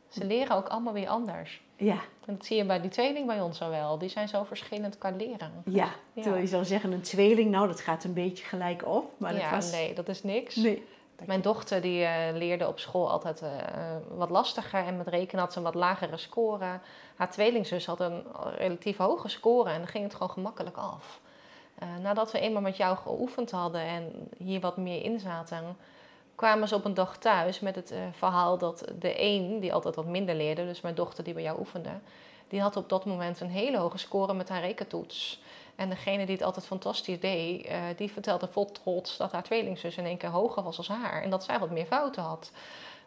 ze 0.08 0.24
leren 0.24 0.56
ook 0.56 0.68
allemaal 0.68 0.92
weer 0.92 1.08
anders. 1.08 1.60
Ja, 1.76 1.98
En 2.26 2.34
dat 2.36 2.46
zie 2.46 2.56
je 2.56 2.64
bij 2.64 2.80
die 2.80 2.90
tweeling 2.90 3.26
bij 3.26 3.40
ons 3.40 3.58
zo 3.58 3.70
wel. 3.70 3.98
Die 3.98 4.08
zijn 4.08 4.28
zo 4.28 4.44
verschillend 4.44 4.98
qua 4.98 5.10
leren. 5.10 5.52
ja. 5.64 5.84
Ja. 6.14 6.22
Terwijl 6.22 6.42
je 6.42 6.48
zou 6.48 6.64
zeggen 6.64 6.92
een 6.92 7.00
tweeling, 7.00 7.50
nou 7.50 7.66
dat 7.66 7.80
gaat 7.80 8.04
een 8.04 8.12
beetje 8.12 8.44
gelijk 8.44 8.86
op. 8.86 9.12
Maar 9.16 9.34
ja, 9.34 9.40
dat 9.40 9.50
was... 9.50 9.70
nee, 9.70 9.94
dat 9.94 10.08
is 10.08 10.22
niks. 10.22 10.56
Nee. 10.56 10.82
Mijn 11.26 11.40
dochter 11.40 11.80
die 11.80 12.04
eh, 12.04 12.36
leerde 12.36 12.68
op 12.68 12.78
school 12.78 13.10
altijd 13.10 13.42
eh, 13.42 13.50
wat 14.16 14.30
lastiger 14.30 14.86
en 14.86 14.96
met 14.96 15.08
rekenen 15.08 15.42
had 15.42 15.52
ze 15.52 15.58
een 15.58 15.64
wat 15.64 15.74
lagere 15.74 16.16
score. 16.16 16.80
Haar 17.16 17.30
tweelingzus 17.30 17.86
had 17.86 18.00
een 18.00 18.24
relatief 18.56 18.96
hoge 18.96 19.28
score 19.28 19.70
en 19.70 19.78
dan 19.78 19.88
ging 19.88 20.04
het 20.04 20.12
gewoon 20.12 20.30
gemakkelijk 20.30 20.76
af. 20.76 21.20
Eh, 21.82 21.88
nadat 22.02 22.32
we 22.32 22.40
eenmaal 22.40 22.62
met 22.62 22.76
jou 22.76 22.96
geoefend 22.96 23.50
hadden 23.50 23.80
en 23.80 24.28
hier 24.38 24.60
wat 24.60 24.76
meer 24.76 25.02
in 25.02 25.20
zaten, 25.20 25.76
kwamen 26.34 26.68
ze 26.68 26.74
op 26.74 26.84
een 26.84 26.94
dag 26.94 27.18
thuis 27.18 27.60
met 27.60 27.74
het 27.74 27.90
eh, 27.90 27.98
verhaal 28.12 28.58
dat 28.58 28.84
de 28.98 29.22
een, 29.22 29.60
die 29.60 29.72
altijd 29.72 29.94
wat 29.94 30.06
minder 30.06 30.34
leerde, 30.34 30.66
dus 30.66 30.80
mijn 30.80 30.94
dochter 30.94 31.24
die 31.24 31.34
bij 31.34 31.42
jou 31.42 31.58
oefende, 31.58 31.90
die 32.48 32.60
had 32.60 32.76
op 32.76 32.88
dat 32.88 33.04
moment 33.04 33.40
een 33.40 33.50
hele 33.50 33.78
hoge 33.78 33.98
score 33.98 34.34
met 34.34 34.48
haar 34.48 34.60
rekentoets. 34.60 35.42
En 35.76 35.88
degene 35.88 36.26
die 36.26 36.34
het 36.34 36.44
altijd 36.44 36.66
fantastisch 36.66 37.20
deed, 37.20 37.66
eh, 37.66 37.80
die 37.96 38.12
vertelde 38.12 38.48
vol 38.48 38.72
trots 38.72 39.16
dat 39.16 39.32
haar 39.32 39.42
tweelingzus 39.42 39.96
in 39.96 40.04
één 40.04 40.16
keer 40.16 40.28
hoger 40.28 40.62
was 40.62 40.76
als 40.76 40.88
haar. 40.88 41.22
En 41.22 41.30
dat 41.30 41.44
zij 41.44 41.58
wat 41.58 41.70
meer 41.70 41.86
fouten 41.86 42.22
had. 42.22 42.50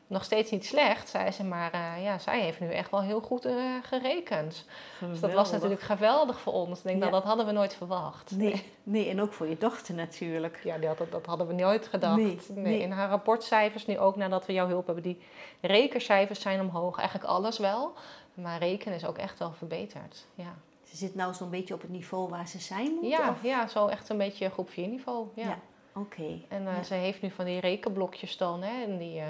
Nog 0.08 0.24
steeds 0.24 0.52
niet 0.52 0.66
slecht, 0.66 1.10
zei 1.10 1.32
ze, 1.32 1.44
maar 1.44 1.72
eh, 1.74 2.04
ja, 2.04 2.20
zij 2.20 2.42
heeft 2.42 2.60
nu 2.60 2.72
echt 2.72 2.92
wel 2.92 3.02
heel 3.02 3.22
goed 3.22 3.46
eh, 3.46 3.54
gerekend. 3.82 4.66
Dus 5.00 5.20
dat 5.20 5.34
was 5.34 5.52
natuurlijk 5.52 5.82
geweldig 5.82 6.40
voor 6.40 6.54
ons. 6.54 6.78
Ik 6.78 6.84
denk, 6.84 7.00
nou, 7.00 7.12
dat 7.12 7.24
hadden 7.24 7.46
we 7.46 7.52
nooit 7.52 7.76
verwacht. 7.76 8.32
Nee, 8.32 8.72
nee, 8.84 9.10
en 9.10 9.22
ook 9.22 9.34
voor 9.34 9.48
je 9.48 9.58
dochter 9.58 9.94
natuurlijk. 9.96 10.60
Ja, 10.64 10.78
die 10.78 10.88
had, 10.88 10.98
dat, 10.98 11.12
dat 11.12 11.26
hadden 11.26 11.48
we 11.48 11.54
nooit 11.54 11.88
gedacht. 11.88 12.18
Nee, 12.18 12.40
Nee, 12.48 12.64
nee. 12.64 12.80
In 12.80 12.92
haar 12.92 13.10
rapportcijfers, 13.10 13.86
nu 13.86 14.00
ook 14.00 14.16
nadat 14.16 14.46
we 14.46 14.54
jouw 14.54 14.68
hulp 14.68 14.86
hebben, 14.86 15.04
die 15.04 15.22
rekencijfers 15.62 16.42
zijn 16.42 16.60
omhoog. 16.62 16.98
Eigenlijk 16.98 17.30
alles 17.30 17.58
wel. 17.58 17.94
Maar 18.34 18.60
rekenen 18.60 18.96
is 18.96 19.06
ook 19.06 19.18
echt 19.18 19.40
wel 19.40 19.52
verbeterd. 19.52 20.26
Ja, 20.36 20.56
Ze 20.96 21.06
zit 21.06 21.16
nou 21.16 21.34
zo'n 21.34 21.50
beetje 21.50 21.74
op 21.74 21.82
het 21.82 21.90
niveau 21.92 22.30
waar 22.30 22.48
ze 22.48 22.60
zijn 22.60 22.92
moet? 22.94 23.10
ja, 23.10 23.30
of? 23.30 23.44
ja 23.44 23.68
zo 23.68 23.88
echt 23.88 24.10
een 24.10 24.18
beetje 24.18 24.50
groep 24.50 24.70
4 24.70 24.88
niveau. 24.88 25.28
Ja. 25.36 25.44
Ja. 25.48 25.60
Oké. 25.94 26.40
En 26.48 26.68
eh, 26.68 26.76
Ja. 26.76 26.84
ze 26.84 26.94
heeft 26.94 27.22
nu 27.22 27.30
van 27.32 27.46
die 27.46 27.60
rekenblokjes 27.60 28.38
dan. 28.38 28.62
Hè, 28.64 28.84
en 28.84 28.98
die, 28.98 29.20
eh, 29.20 29.28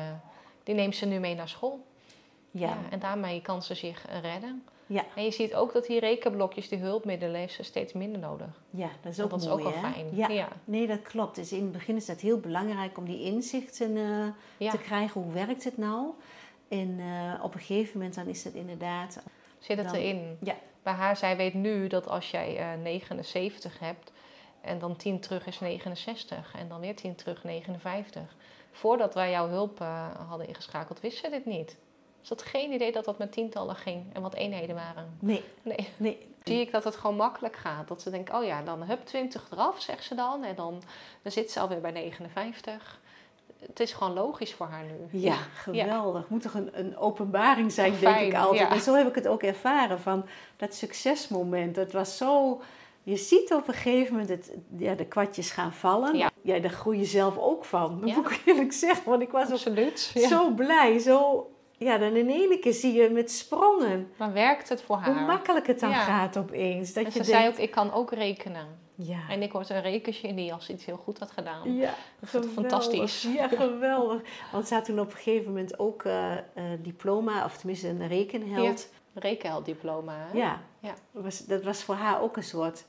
die 0.64 0.76
neemt 0.76 0.96
ze 0.96 1.06
nu 1.06 1.20
mee 1.20 1.36
naar 1.36 1.50
school. 1.50 1.86
Ja. 2.52 2.68
Ja, 2.70 2.78
en 2.90 3.00
daarmee 3.00 3.42
kan 3.42 3.64
ze 3.64 3.74
zich 3.76 4.06
redden. 4.22 4.64
Ja. 4.88 5.06
En 5.16 5.24
je 5.24 5.32
ziet 5.32 5.56
ook 5.56 5.74
dat 5.74 5.86
die 5.86 6.00
rekenblokjes, 6.00 6.70
die 6.70 6.80
hulpmiddelen, 6.80 7.40
heeft 7.40 7.54
ze 7.54 7.64
steeds 7.64 7.94
minder 7.94 8.20
nodig. 8.22 8.48
ja, 8.70 8.90
dat 9.02 9.12
is 9.12 9.22
ook 9.22 9.30
dat 9.30 9.42
is 9.42 9.48
mooi, 9.48 9.66
ook 9.66 9.74
wel 9.74 9.82
fijn. 9.92 10.16
Ja. 10.16 10.28
ja. 10.28 10.48
Nee, 10.64 10.88
dat 10.88 11.02
klopt. 11.02 11.36
Dus 11.36 11.52
in 11.52 11.62
het 11.64 11.72
begin 11.72 11.96
is 11.96 12.06
dat 12.06 12.20
heel 12.20 12.40
belangrijk 12.40 12.98
om 12.98 13.06
die 13.06 13.22
inzichten 13.24 13.98
eh, 13.98 14.28
Ja. 14.58 14.72
te 14.72 14.78
krijgen. 14.78 15.22
Hoe 15.22 15.34
werkt 15.34 15.64
het 15.64 15.78
nou? 15.78 16.08
En 16.68 17.00
op 17.42 17.54
een 17.54 17.60
gegeven 17.60 17.98
moment 17.98 18.16
dan 18.16 18.28
is 18.28 18.44
het 18.44 18.54
inderdaad... 18.54 19.24
Zit 19.60 19.78
het 19.78 19.86
Dan- 19.88 19.96
erin? 19.96 20.38
ja. 20.44 20.56
Bij 20.86 20.94
haar, 20.94 21.18
zij 21.18 21.38
weet 21.38 21.54
nu 21.54 21.88
dat 21.88 22.08
als 22.08 22.32
jij 22.32 22.58
eh 22.58 22.82
79 22.82 23.80
hebt 23.80 24.12
en 24.62 24.80
dan 24.80 24.96
10 24.96 25.20
terug 25.20 25.46
is 25.48 25.60
69 25.60 26.54
en 26.56 26.68
dan 26.68 26.80
weer 26.80 26.96
10 26.96 27.16
terug 27.16 27.44
59. 27.44 28.36
Voordat 28.72 29.14
wij 29.14 29.32
jouw 29.32 29.48
hulp 29.48 29.82
eh, 29.82 30.08
hadden 30.28 30.48
ingeschakeld, 30.48 31.00
wist 31.00 31.18
ze 31.18 31.30
dit 31.30 31.46
niet. 31.46 31.78
Ze 32.22 32.34
had 32.34 32.42
geen 32.42 32.72
idee 32.72 32.92
dat 32.92 33.06
dat 33.06 33.18
met 33.18 33.32
tientallen 33.32 33.76
ging 33.76 34.14
en 34.14 34.22
wat 34.22 34.34
eenheden 34.34 34.76
waren. 34.76 35.18
Nee, 35.20 35.44
Nee. 35.62 35.90
nee. 35.98 36.28
Zie 36.44 36.60
ik 36.60 36.72
dat 36.72 36.84
het 36.84 36.96
gewoon 36.96 37.16
makkelijk 37.16 37.56
gaat. 37.56 37.88
Dat 37.88 38.02
ze 38.02 38.10
denkt, 38.10 38.34
oh 38.34 38.44
ja, 38.44 38.62
dan 38.62 38.84
hup 38.84 39.06
20 39.06 39.52
eraf, 39.52 39.82
zegt 39.82 40.04
ze 40.04 40.16
dan. 40.16 40.44
En 40.44 40.56
dan, 40.56 40.82
dan 41.22 41.32
zit 41.32 41.52
ze 41.52 41.60
alweer 41.60 41.82
bij 41.82 41.92
59. 41.92 43.00
Het 43.68 43.80
is 43.80 43.94
gewoon 43.94 44.14
logisch 44.14 44.54
voor 44.54 44.68
haar 44.68 44.84
nu. 44.84 45.20
Ja, 45.20 45.36
geweldig. 45.54 46.30
Moet 46.30 46.42
toch 46.42 46.54
een, 46.54 46.70
een 46.74 46.98
openbaring 46.98 47.72
zijn, 47.72 47.94
denk 48.00 48.18
ik 48.18 48.34
altijd. 48.36 48.60
ja. 48.60 48.72
En 48.72 48.82
zo 48.82 48.94
heb 48.96 49.08
ik 49.08 49.16
het 49.16 49.28
ook 49.28 49.44
ervaren 49.44 50.00
van 50.00 50.26
dat 50.58 50.74
succesmoment. 50.74 51.76
Het 51.76 51.92
was 51.94 52.18
zo... 52.18 52.62
Je 53.04 53.16
ziet 53.18 53.54
op 53.54 53.68
een 53.68 53.74
gegeven 53.74 54.12
moment 54.12 54.30
het, 54.30 54.52
ja, 54.78 54.94
de 54.94 55.06
kwartjes 55.06 55.52
gaan 55.52 55.74
vallen. 55.74 56.18
Ja. 56.18 56.30
ja, 56.42 56.60
daar 56.60 56.72
groei 56.72 56.98
je 57.00 57.06
zelf 57.06 57.38
ook 57.38 57.66
van. 57.66 58.00
Dat 58.02 58.16
moet 58.16 58.32
ik 58.32 58.42
eerlijk 58.46 58.74
zeggen. 58.74 59.10
Want 59.10 59.22
ik 59.22 59.30
was 59.32 59.46
ook 59.46 59.52
Absoluut. 59.52 60.00
zo 60.30 60.50
blij. 60.50 61.00
Zo, 61.00 61.50
ja, 61.78 61.98
dan 61.98 62.16
in 62.16 62.30
ene 62.30 62.60
keer 62.60 62.74
zie 62.74 62.94
je 62.94 63.10
met 63.10 63.32
sprongen 63.32 64.12
Dan 64.18 64.34
werkt 64.34 64.70
het 64.70 64.82
voor 64.82 64.96
haar. 64.98 65.14
hoe 65.18 65.26
makkelijk 65.26 65.68
het 65.68 65.80
dan 65.80 65.90
Ja. 65.90 66.00
gaat 66.04 66.38
opeens. 66.38 66.94
Dat 66.94 67.04
en 67.04 67.12
je 67.14 67.24
ze 67.24 67.32
zei 67.32 67.48
ook, 67.48 67.58
ik 67.58 67.72
kan 67.72 67.94
ook 67.94 68.12
rekenen. 68.12 68.84
Ja, 68.96 69.20
En 69.30 69.42
ik 69.42 69.52
was 69.52 69.70
een 69.70 69.82
rekengenie 69.82 70.54
als 70.54 70.66
ze 70.66 70.74
iets 70.74 70.86
heel 70.86 70.98
goed 70.98 71.20
had 71.20 71.32
gedaan. 71.32 71.74
ja, 71.76 71.94
Dat 72.20 72.30
geweldig. 72.30 72.54
fantastisch. 72.54 73.28
Ja, 73.36 73.48
geweldig. 73.64 74.22
Want 74.52 74.68
ze 74.68 74.74
had 74.74 74.86
toen 74.86 75.00
op 75.00 75.12
een 75.12 75.18
gegeven 75.18 75.48
moment 75.48 75.80
ook 75.80 76.04
eh, 76.04 76.34
eh, 76.38 76.44
diploma, 76.80 77.46
of 77.46 77.58
tenminste 77.58 77.88
een 77.88 78.08
rekenheld. 78.08 78.88
Rekenhelddiploma. 79.14 80.14
hè? 80.18 80.38
Ja, 80.38 80.62
Ja. 80.80 80.94
Dat, 81.12 81.24
was, 81.24 81.46
dat 81.46 81.64
was 81.64 81.84
voor 81.84 81.96
haar 81.96 82.22
ook 82.22 82.38
een 82.38 82.44
soort 82.44 82.86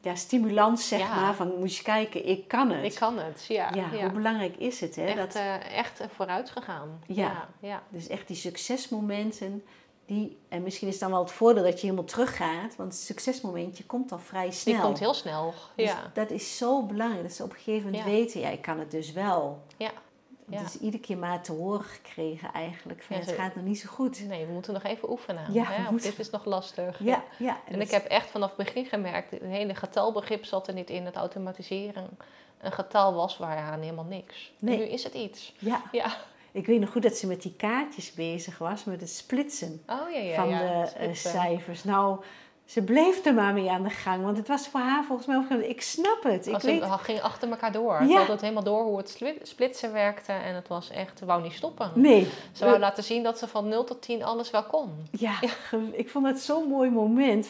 ja, 0.00 0.14
stimulans, 0.14 0.88
zeg 0.88 0.98
Ja. 1.00 1.20
maar. 1.20 1.34
Van, 1.34 1.52
moet 1.58 1.76
je 1.76 1.82
kijken, 1.82 2.26
ik 2.26 2.48
kan 2.48 2.70
het. 2.70 2.84
Ik 2.84 2.94
kan 2.98 3.18
het, 3.18 3.44
ja. 3.48 3.70
ja, 3.74 3.88
ja. 3.92 4.00
hoe 4.02 4.10
belangrijk 4.10 4.56
is 4.56 4.80
het, 4.80 4.96
hè? 4.96 5.04
Echt, 5.04 5.16
dat, 5.16 5.34
eh, 5.34 5.78
echt 5.78 6.00
vooruit 6.14 6.50
gegaan. 6.50 7.02
Ja. 7.06 7.14
ja. 7.24 7.48
ja. 7.68 7.82
dus 7.88 8.08
echt 8.08 8.26
die 8.26 8.36
succesmomenten, 8.36 9.64
Die, 10.10 10.38
en 10.48 10.62
misschien 10.62 10.88
is 10.88 10.98
dan 10.98 11.10
wel 11.10 11.20
het 11.20 11.30
voordeel 11.30 11.62
dat 11.62 11.74
je 11.80 11.86
helemaal 11.86 12.04
teruggaat, 12.04 12.76
want 12.76 12.92
het 12.92 13.02
succesmomentje 13.02 13.84
komt 13.84 14.12
al 14.12 14.18
vrij 14.18 14.50
snel. 14.50 14.74
Die 14.74 14.82
komt 14.82 14.98
heel 14.98 15.14
snel. 15.14 15.54
Dus 15.74 15.88
ja. 15.90 16.10
dat 16.14 16.30
is 16.30 16.56
zo 16.56 16.82
belangrijk, 16.82 17.22
dat 17.22 17.32
ze 17.32 17.42
op 17.42 17.50
een 17.50 17.56
gegeven 17.56 17.84
moment 17.84 18.04
Ja. 18.04 18.10
weten, 18.10 18.40
ja, 18.40 18.48
ik 18.48 18.62
kan 18.62 18.78
het 18.78 18.90
dus 18.90 19.12
wel. 19.12 19.62
Ja. 19.76 19.90
Ja. 20.48 20.62
Dus 20.62 20.78
iedere 20.78 21.02
keer 21.02 21.18
maar 21.18 21.42
te 21.42 21.52
horen 21.52 21.84
gekregen 21.84 22.52
eigenlijk, 22.52 23.02
van 23.02 23.16
Ja, 23.16 23.22
het 23.22 23.32
gaat 23.32 23.54
nog 23.54 23.64
niet 23.64 23.78
zo 23.80 23.88
goed. 23.88 24.26
Nee, 24.26 24.46
we 24.46 24.52
moeten 24.52 24.72
nog 24.72 24.82
even 24.82 25.10
oefenen. 25.10 25.52
Ja, 25.52 25.64
hè? 25.64 25.90
moeten- 25.90 26.10
dit 26.10 26.18
is 26.18 26.30
nog 26.30 26.44
lastig. 26.44 26.98
Ja, 27.02 27.24
ja. 27.38 27.60
En 27.66 27.80
ik 27.80 27.90
heb 27.90 28.04
echt 28.04 28.30
vanaf 28.30 28.56
het 28.56 28.64
begin 28.66 28.84
gemerkt, 28.86 29.30
het 29.30 29.42
hele 29.42 29.74
getalbegrip 29.74 30.44
zat 30.44 30.68
er 30.68 30.74
niet 30.74 30.90
in, 30.90 31.04
het 31.04 31.16
automatiseren. 31.16 32.08
Een 32.60 32.72
getal 32.72 33.14
was 33.14 33.36
waaraan 33.38 33.80
helemaal 33.80 34.04
niks. 34.04 34.52
Nee. 34.58 34.76
Nu 34.78 34.84
is 34.84 35.04
het 35.04 35.14
iets. 35.14 35.54
Ja, 35.58 35.82
Ja. 35.92 36.16
Ik 36.52 36.66
weet 36.66 36.80
nog 36.80 36.90
goed 36.90 37.02
dat 37.02 37.16
ze 37.16 37.26
met 37.26 37.42
die 37.42 37.54
kaartjes 37.56 38.12
bezig 38.12 38.58
was, 38.58 38.84
met 38.84 39.00
het 39.00 39.10
splitsen 39.10 39.82
Oh 39.86 40.10
ja, 40.12 40.18
ja. 40.20 40.34
van 40.34 40.48
de 40.48 40.54
eh, 40.54 40.86
Spitsen. 40.86 41.30
cijfers. 41.30 41.84
Nou, 41.84 42.18
ze 42.64 42.82
bleef 42.82 43.24
er 43.24 43.34
maar 43.34 43.52
mee 43.52 43.70
aan 43.70 43.82
de 43.82 43.90
gang, 43.90 44.24
want 44.24 44.36
het 44.36 44.48
was 44.48 44.68
voor 44.68 44.80
haar 44.80 45.04
volgens 45.04 45.26
mij 45.26 45.36
ook... 45.36 45.50
Ik 45.50 45.82
snap 45.82 46.22
het, 46.22 46.46
ik 46.46 46.58
weet... 46.60 46.84
het 46.84 47.00
ging 47.00 47.20
achter 47.20 47.50
elkaar 47.50 47.72
door. 47.72 48.00
Ja. 48.02 48.06
Ze 48.08 48.14
had 48.16 48.28
het 48.28 48.40
helemaal 48.40 48.62
door 48.62 48.82
hoe 48.82 48.96
het 48.96 49.08
spli- 49.10 49.38
splitsen 49.42 49.92
werkte. 49.92 50.32
En 50.32 50.54
het 50.54 50.68
was 50.68 50.90
echt, 50.90 51.18
ze 51.18 51.24
wou 51.24 51.42
niet 51.42 51.52
stoppen. 51.52 51.90
Nee, 51.94 52.28
Ze 52.52 52.64
wou 52.64 52.78
laten 52.78 53.04
zien 53.04 53.22
dat 53.22 53.38
ze 53.38 53.48
van 53.48 53.68
0 53.68 53.84
tot 53.84 54.02
10 54.02 54.22
alles 54.24 54.50
wel 54.50 54.64
kon. 54.64 54.90
Ja, 55.10 55.34
ik 55.92 56.10
vond 56.10 56.26
het 56.26 56.40
zo'n 56.40 56.68
mooi 56.68 56.90
moment. 56.90 57.48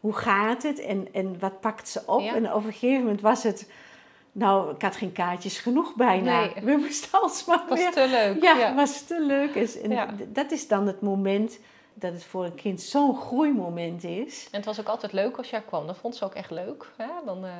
Hoe 0.00 0.12
gaat 0.14 0.62
het 0.62 0.78
en, 0.80 1.08
en 1.12 1.38
wat 1.38 1.60
pakt 1.60 1.88
ze 1.88 2.02
op? 2.06 2.20
Ja. 2.20 2.34
En 2.34 2.52
op 2.52 2.64
een 2.64 2.72
gegeven 2.72 3.00
moment 3.02 3.20
was 3.20 3.42
het... 3.42 3.70
Nou, 4.32 4.74
ik 4.74 4.82
had 4.82 4.96
geen 4.96 5.12
kaartjes 5.12 5.58
genoeg 5.58 5.94
bijna. 5.94 6.40
Nee. 6.40 6.52
We 6.62 6.76
moesten 6.76 7.20
alsmaar 7.20 7.64
was 7.68 7.78
weer... 7.78 7.90
te 7.92 8.06
leuk. 8.08 8.42
Ja, 8.42 8.56
ja. 8.58 8.74
was 8.74 9.02
te 9.02 9.20
leuk. 9.26 9.54
is. 9.54 9.80
En 9.80 9.90
Ja. 9.90 10.06
d- 10.06 10.34
dat 10.34 10.50
is 10.50 10.68
dan 10.68 10.86
het 10.86 11.00
moment 11.00 11.58
dat 11.94 12.12
het 12.12 12.24
voor 12.24 12.44
een 12.44 12.54
kind 12.54 12.80
zo'n 12.80 13.16
groeimoment 13.16 14.04
is. 14.04 14.44
En 14.50 14.56
het 14.56 14.64
was 14.64 14.80
ook 14.80 14.88
altijd 14.88 15.12
leuk 15.12 15.36
als 15.36 15.50
jij 15.50 15.60
kwam. 15.62 15.86
Dat 15.86 15.96
vond 15.96 16.16
ze 16.16 16.24
ook 16.24 16.34
echt 16.34 16.50
leuk. 16.50 16.86
Hè? 16.96 17.06
Dan, 17.24 17.44
eh, 17.44 17.50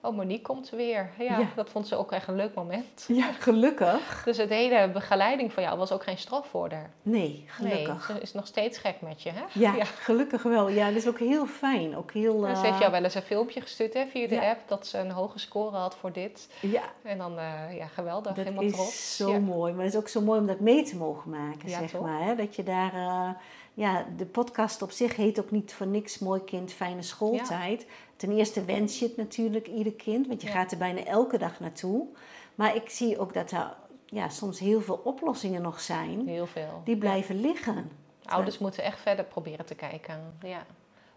oh, 0.00 0.16
Monique 0.16 0.42
komt 0.42 0.70
weer. 0.70 1.10
Ja, 1.18 1.38
Ja. 1.38 1.48
dat 1.56 1.70
vond 1.70 1.88
ze 1.88 1.96
ook 1.96 2.12
echt 2.12 2.28
een 2.28 2.36
leuk 2.36 2.54
moment. 2.54 3.04
Ja, 3.20 3.32
gelukkig. 3.32 4.22
Dus 4.24 4.36
het 4.36 4.48
hele 4.48 4.90
begeleiding 4.90 5.52
van 5.52 5.62
jou 5.62 5.78
was 5.78 5.92
ook 5.92 6.02
geen 6.02 6.18
straf 6.18 6.46
voor 6.48 6.70
haar. 6.70 6.90
Nee, 7.02 7.44
gelukkig. 7.46 8.08
Nee, 8.08 8.16
ze 8.16 8.22
is 8.22 8.32
nog 8.32 8.46
steeds 8.46 8.78
gek 8.78 9.00
met 9.00 9.22
je, 9.22 9.30
hè? 9.30 9.42
Ja, 9.60 9.84
gelukkig 9.84 10.42
wel. 10.42 10.68
Ja, 10.68 10.86
dat 10.86 10.96
is 10.96 11.08
ook 11.08 11.18
heel 11.18 11.46
fijn. 11.46 11.96
Ook 11.96 12.12
heel... 12.12 12.40
Dus 12.40 12.50
ze 12.50 12.56
eh, 12.56 12.62
heeft 12.62 12.78
jou 12.78 12.90
wel 12.92 13.02
eens 13.04 13.14
een 13.14 13.22
filmpje 13.22 13.60
gestuurd 13.60 13.94
hè, 13.94 14.06
via 14.06 14.28
de 14.28 14.34
Ja. 14.34 14.50
app 14.50 14.60
dat 14.68 14.86
ze 14.86 14.98
een 14.98 15.10
hoge 15.10 15.38
score 15.38 15.76
had 15.76 15.94
voor 15.96 16.12
dit. 16.12 16.48
Ja, 16.60 16.82
En 17.02 17.18
dan, 17.18 17.38
eh, 17.38 17.76
ja, 17.76 17.86
geweldig, 17.86 18.32
Dat 18.34 18.44
helemaal 18.44 18.64
is 18.64 18.72
trots. 18.72 19.16
zo 19.16 19.40
mooi. 19.40 19.72
Maar 19.72 19.84
het 19.84 19.92
is 19.94 20.00
ook 20.00 20.08
zo 20.08 20.20
mooi 20.20 20.40
om 20.40 20.46
dat 20.46 20.60
mee 20.60 20.82
te 20.82 20.96
mogen 20.96 21.30
maken, 21.30 21.68
zeg 21.70 21.90
toch? 21.90 22.02
maar. 22.02 22.24
Hè? 22.24 22.34
Dat 22.34 22.56
je 22.56 22.62
daar... 22.62 22.92
eh, 22.94 23.28
ja, 23.74 24.04
de 24.16 24.26
podcast 24.26 24.82
op 24.82 24.90
zich 24.90 25.16
heet 25.16 25.40
ook 25.40 25.50
niet 25.50 25.72
voor 25.72 25.86
niks 25.86 26.18
Mooi 26.18 26.44
Kind, 26.44 26.72
Fijne 26.72 27.02
Schooltijd. 27.02 27.86
Ten 28.20 28.30
eerste 28.32 28.64
wens 28.64 28.98
je 28.98 29.04
het 29.06 29.16
natuurlijk 29.16 29.66
ieder 29.66 29.92
kind, 29.92 30.26
want 30.26 30.42
je 30.42 30.48
Ja. 30.48 30.54
gaat 30.54 30.72
er 30.72 30.78
bijna 30.78 31.04
elke 31.04 31.38
dag 31.38 31.60
naartoe. 31.60 32.06
Maar 32.54 32.74
ik 32.76 32.88
zie 32.90 33.18
ook 33.18 33.34
dat 33.34 33.50
er 33.50 33.74
ja, 34.06 34.28
soms 34.28 34.58
heel 34.58 34.80
veel 34.80 35.00
oplossingen 35.04 35.62
nog 35.62 35.80
zijn 35.80 36.28
Heel 36.28 36.46
veel. 36.46 36.82
die 36.84 36.96
blijven 36.96 37.40
liggen. 37.40 37.90
Ouders 38.24 38.58
moeten 38.58 38.82
echt 38.84 39.00
verder 39.00 39.24
proberen 39.24 39.66
te 39.66 39.74
kijken. 39.74 40.34
Ja. 40.42 40.66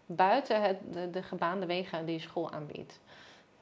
Buiten 0.06 0.62
het, 0.62 0.76
de, 0.92 1.10
de 1.10 1.22
gebaande 1.22 1.66
wegen 1.66 2.06
die 2.06 2.20
school 2.20 2.50
aanbiedt. 2.50 3.00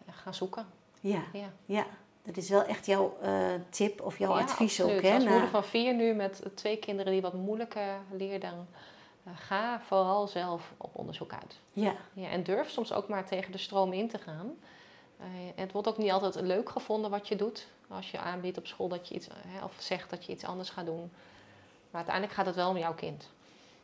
Eh, 0.07 0.14
Ga 0.14 0.33
zoeken. 0.33 0.66
Ja, 1.00 1.22
Ja. 1.33 1.52
ja. 1.66 1.87
Dat 2.24 2.37
is 2.37 2.48
wel 2.48 2.64
echt 2.64 2.87
jouw 2.87 3.16
eh, 3.22 3.33
tip 3.70 4.00
of 4.00 4.18
jouw 4.18 4.35
Ja, 4.37 4.42
advies 4.42 4.81
absoluut. 4.81 4.96
ook. 4.96 5.02
Hè? 5.11 5.14
Als 5.14 5.24
moeder 5.24 5.48
van 5.48 5.64
vier 5.64 5.94
nu 5.94 6.14
met 6.14 6.42
twee 6.55 6.76
kinderen 6.76 7.12
die 7.12 7.20
wat 7.22 7.35
moeilijker 7.35 7.96
leerden. 8.11 8.68
Eh, 9.24 9.32
ga 9.37 9.80
vooral 9.87 10.26
zelf 10.28 10.72
op 10.76 10.90
onderzoek 10.92 11.32
uit. 11.32 11.61
Ja, 11.72 11.94
Ja, 12.12 12.28
en 12.28 12.42
durf 12.42 12.70
soms 12.70 12.92
ook 12.92 13.08
maar 13.08 13.24
tegen 13.26 13.52
de 13.52 13.58
stroom 13.58 13.92
in 13.92 14.08
te 14.08 14.18
gaan. 14.18 14.54
Eh, 15.18 15.26
het 15.54 15.72
wordt 15.72 15.88
ook 15.88 15.98
niet 15.98 16.11
altijd 16.11 16.35
leuk 16.40 16.68
gevonden 16.70 17.11
wat 17.11 17.28
je 17.28 17.37
doet. 17.37 17.66
Als 17.88 18.11
je 18.11 18.18
aanbiedt 18.18 18.58
op 18.58 18.66
school 18.66 18.88
dat 18.88 19.08
je 19.08 19.14
iets, 19.14 19.28
hè, 19.46 19.64
of 19.64 19.72
zegt 19.78 20.11
dat 20.11 20.24
je 20.24 20.32
iets 20.32 20.44
anders 20.44 20.70
gaat 20.70 20.87
doen. 20.87 21.11
Maar 21.90 22.00
uiteindelijk 22.00 22.35
gaat 22.35 22.46
het 22.46 22.54
wel 22.54 22.68
om 22.68 22.78
jouw 22.78 22.94
kind. 22.94 23.28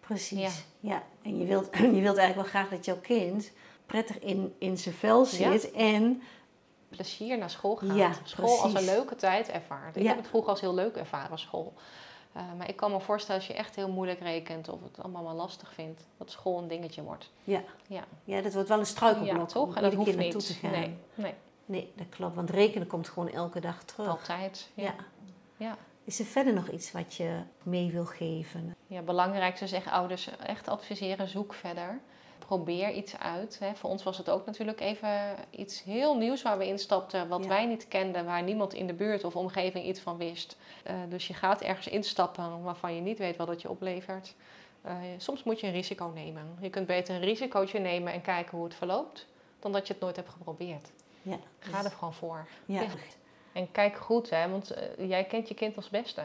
precies. 0.00 0.64
Ja. 0.80 1.02
En 1.22 1.38
je 1.38 1.44
wilt, 1.44 1.68
je 1.98 2.00
wilt 2.00 2.16
eigenlijk 2.16 2.34
wel 2.34 2.44
graag 2.62 2.68
dat 2.68 2.84
jouw 2.84 2.98
kind 3.00 3.50
prettig 3.86 4.18
in, 4.18 4.54
in 4.58 4.78
zijn 4.78 4.94
vel 4.94 5.18
Ja. 5.18 5.26
zit 5.26 5.70
en 5.72 6.22
Plezier 6.88 7.38
naar 7.38 7.50
school 7.50 7.76
gaat. 7.76 7.96
Ja, 7.96 8.12
school 8.24 8.60
als 8.60 8.74
een 8.74 8.84
leuke 8.84 9.14
tijd 9.14 9.48
ervaart. 9.48 9.96
Ik 9.96 10.06
heb 10.06 10.16
het 10.16 10.26
vroeger 10.28 10.50
als 10.50 10.60
heel 10.60 10.74
leuk 10.74 10.96
ervaren, 10.96 11.38
school. 11.38 11.72
Eh, 12.38 12.44
maar 12.58 12.68
ik 12.68 12.76
kan 12.76 12.90
me 12.90 13.00
voorstellen 13.00 13.40
als 13.40 13.50
je 13.50 13.54
echt 13.56 13.76
heel 13.76 13.90
moeilijk 13.90 14.20
rekent 14.20 14.68
of 14.68 14.82
het 14.82 15.02
allemaal 15.02 15.22
maar 15.22 15.34
lastig 15.34 15.72
vindt, 15.72 16.06
dat 16.16 16.30
school 16.30 16.58
een 16.58 16.68
dingetje 16.68 17.02
wordt. 17.02 17.30
Ja. 17.44 17.62
Ja, 17.86 18.04
Ja, 18.24 18.40
dat 18.40 18.54
wordt 18.54 18.68
wel 18.68 18.78
een 18.78 18.86
struikelblok 18.86 19.36
ja 19.36 19.44
toch? 19.44 19.76
En 19.76 19.82
dat 19.82 19.94
hoeft 19.94 20.16
naartoe 20.16 20.34
niet. 20.34 20.46
te 20.46 20.52
gaan. 20.54 20.70
Nee, 20.70 20.96
nee, 21.14 21.34
Nee, 21.64 21.92
dat 21.96 22.06
klopt. 22.08 22.34
Want 22.34 22.50
rekenen 22.50 22.86
komt 22.86 23.08
gewoon 23.08 23.30
elke 23.30 23.60
dag 23.60 23.82
terug. 23.82 24.08
altijd. 24.08 24.70
Ja. 24.74 24.82
Ja. 24.84 24.94
Ja. 25.56 25.76
Is 26.04 26.18
er 26.18 26.24
verder 26.24 26.52
nog 26.52 26.68
iets 26.70 26.92
wat 26.92 27.14
je 27.14 27.40
mee 27.62 27.90
wil 27.90 28.04
geven? 28.04 28.76
Ja, 28.86 29.00
belangrijkste 29.02 29.66
zeggen 29.66 29.92
ouders 29.92 30.30
echt 30.38 30.68
adviseren, 30.68 31.28
zoek 31.28 31.54
verder. 31.54 32.00
Probeer 32.38 32.90
iets 32.92 33.18
uit. 33.18 33.58
Hè. 33.58 33.74
Voor 33.74 33.90
ons 33.90 34.02
was 34.02 34.18
het 34.18 34.30
ook 34.30 34.46
natuurlijk 34.46 34.80
even 34.80 35.10
iets 35.50 35.82
heel 35.82 36.16
nieuws 36.16 36.42
waar 36.42 36.58
we 36.58 36.66
instapten, 36.66 37.28
wat 37.28 37.42
Ja. 37.42 37.48
wij 37.48 37.66
niet 37.66 37.88
kenden, 37.88 38.24
waar 38.24 38.42
niemand 38.42 38.74
in 38.74 38.86
de 38.86 38.92
buurt 38.92 39.24
of 39.24 39.36
omgeving 39.36 39.84
iets 39.84 40.00
van 40.00 40.16
wist. 40.16 40.56
Eh, 40.84 40.94
dus 41.08 41.26
je 41.26 41.34
gaat 41.34 41.60
ergens 41.60 41.88
instappen 41.88 42.62
waarvan 42.62 42.94
je 42.94 43.00
niet 43.00 43.18
weet 43.18 43.36
wat 43.36 43.48
het 43.48 43.62
je 43.62 43.70
oplevert. 43.70 44.34
Eh, 44.82 44.94
soms 45.16 45.42
moet 45.42 45.60
je 45.60 45.66
een 45.66 45.72
risico 45.72 46.10
nemen. 46.14 46.56
Je 46.60 46.70
kunt 46.70 46.86
beter 46.86 47.14
een 47.14 47.20
risicootje 47.20 47.78
nemen 47.78 48.12
en 48.12 48.20
kijken 48.20 48.56
hoe 48.56 48.66
het 48.66 48.74
verloopt, 48.74 49.26
dan 49.58 49.72
dat 49.72 49.86
je 49.86 49.92
het 49.92 50.02
nooit 50.02 50.16
hebt 50.16 50.28
geprobeerd. 50.28 50.90
Ja. 51.22 51.36
Ga 51.58 51.84
er 51.84 51.90
gewoon 51.90 52.14
voor. 52.14 52.48
Ja, 52.66 52.80
Ja. 52.80 52.86
En 53.52 53.70
kijk 53.72 53.96
goed, 53.96 54.30
hè, 54.30 54.48
want 54.48 54.70
eh, 54.70 55.08
jij 55.08 55.24
kent 55.24 55.48
je 55.48 55.54
kind 55.54 55.76
als 55.76 55.88
beste. 55.88 56.22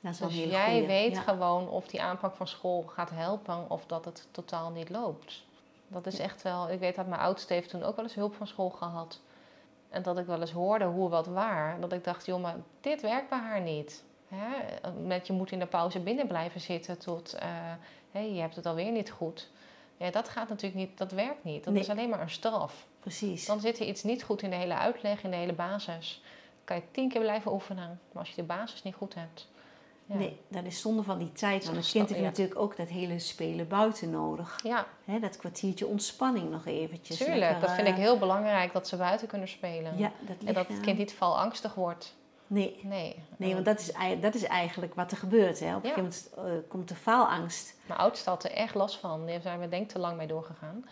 Dat 0.00 0.12
is 0.12 0.18
Dus 0.18 0.44
jij 0.50 0.70
goeie. 0.70 0.86
weet 0.86 1.14
Ja. 1.14 1.20
gewoon 1.20 1.68
of 1.68 1.86
die 1.86 2.02
aanpak 2.02 2.34
van 2.36 2.48
school 2.48 2.82
gaat 2.86 3.10
helpen 3.10 3.70
of 3.70 3.86
dat 3.86 4.04
het 4.04 4.26
totaal 4.30 4.70
niet 4.70 4.90
loopt. 4.90 5.42
Dat 5.88 6.06
is 6.06 6.18
echt 6.18 6.42
wel, 6.42 6.70
ik 6.70 6.78
weet 6.78 6.94
dat 6.94 7.06
mijn 7.06 7.20
oudste 7.20 7.52
heeft 7.54 7.68
toen 7.70 7.82
ook 7.82 7.96
wel 7.96 8.04
eens 8.04 8.14
hulp 8.14 8.34
van 8.34 8.46
school 8.46 8.70
gehad. 8.70 9.20
En 9.88 10.02
dat 10.02 10.18
ik 10.18 10.26
wel 10.26 10.40
eens 10.40 10.52
hoorde 10.52 10.84
hoe 10.84 11.08
wat 11.08 11.26
waar. 11.26 11.80
Dat 11.80 11.92
ik 11.92 12.04
dacht, 12.04 12.26
joh, 12.26 12.40
maar 12.42 12.56
dit 12.80 13.00
werkt 13.00 13.28
bij 13.28 13.38
haar 13.38 13.60
niet. 13.60 14.02
Hè? 14.28 14.90
Met 15.06 15.26
je 15.26 15.32
moet 15.32 15.50
in 15.52 15.58
de 15.58 15.66
pauze 15.66 16.00
binnen 16.00 16.26
blijven 16.26 16.60
zitten 16.60 16.98
tot, 16.98 17.32
eh, 17.32 17.48
hé, 18.10 18.20
je 18.20 18.40
hebt 18.40 18.56
het 18.56 18.66
alweer 18.66 18.90
niet 18.92 19.10
goed. 19.10 19.48
Ja, 19.96 20.10
dat 20.10 20.28
gaat 20.28 20.48
natuurlijk 20.48 20.80
niet, 20.80 20.98
dat 20.98 21.12
werkt 21.12 21.44
niet. 21.44 21.64
Dat 21.64 21.72
Nee. 21.72 21.82
is 21.82 21.88
alleen 21.90 22.08
maar 22.08 22.20
een 22.20 22.30
straf. 22.30 22.86
Precies. 23.00 23.46
Dan 23.46 23.60
zit 23.60 23.78
er 23.80 23.86
iets 23.86 24.02
niet 24.02 24.22
goed 24.22 24.42
in 24.42 24.50
de 24.50 24.56
hele 24.56 24.74
uitleg, 24.74 25.22
in 25.22 25.30
de 25.30 25.36
hele 25.36 25.52
basis. 25.52 26.20
Dan 26.22 26.64
kan 26.64 26.76
je 26.76 26.82
tien 26.90 27.08
keer 27.08 27.20
blijven 27.20 27.52
oefenen. 27.52 28.00
Maar 28.12 28.22
als 28.22 28.28
je 28.28 28.34
de 28.36 28.42
basis 28.42 28.82
niet 28.82 28.94
goed 28.94 29.14
hebt. 29.14 29.48
Ja. 30.10 30.16
Nee, 30.16 30.40
dat 30.48 30.64
is 30.64 30.80
zonde 30.80 31.02
van 31.02 31.18
die 31.18 31.32
tijd. 31.32 31.64
Want 31.64 31.76
een 31.76 31.82
kind 31.92 32.08
heeft 32.08 32.20
ja. 32.20 32.26
natuurlijk 32.26 32.58
ook 32.60 32.76
dat 32.76 32.88
hele 32.88 33.18
spelen 33.18 33.68
buiten 33.68 34.10
nodig. 34.10 34.60
Ja, 34.62 34.86
Hè, 35.04 35.18
dat 35.18 35.36
kwartiertje 35.36 35.86
ontspanning 35.86 36.50
nog 36.50 36.66
eventjes. 36.66 37.16
tuurlijk. 37.16 37.38
Lekker, 37.38 37.60
dat 37.60 37.70
vind 37.70 37.86
ik 37.88 37.94
eh, 37.94 38.00
heel 38.00 38.18
belangrijk, 38.18 38.72
dat 38.72 38.88
ze 38.88 38.96
buiten 38.96 39.28
kunnen 39.28 39.48
spelen. 39.48 39.98
Ja, 39.98 40.12
dat 40.20 40.36
en 40.44 40.54
dat 40.54 40.68
het 40.68 40.80
kind 40.80 40.98
niet 40.98 41.12
valangstig 41.12 41.74
wordt. 41.74 42.14
Nee, 42.46 42.80
Nee. 42.82 43.16
nee 43.36 43.52
want 43.54 43.64
dat 43.64 43.80
is, 43.80 43.92
dat 44.20 44.34
is 44.34 44.42
eigenlijk 44.44 44.94
wat 44.94 45.10
er 45.10 45.16
gebeurt. 45.16 45.60
Hè. 45.60 45.76
Op 45.76 45.84
een 45.84 45.90
gegeven 45.90 46.02
moment 46.02 46.30
eh, 46.36 46.68
komt 46.68 46.88
de 46.88 46.94
faalangst. 46.94 47.74
Mijn 47.86 48.00
oudste 48.00 48.30
had 48.30 48.44
er 48.44 48.50
echt 48.52 48.74
last 48.74 48.96
van. 48.96 49.26
Daar 49.26 49.40
zijn 49.40 49.60
we 49.60 49.68
denk 49.68 49.82
ik 49.82 49.88
te 49.88 49.98
lang 49.98 50.16
mee 50.16 50.26
doorgegaan. 50.26 50.84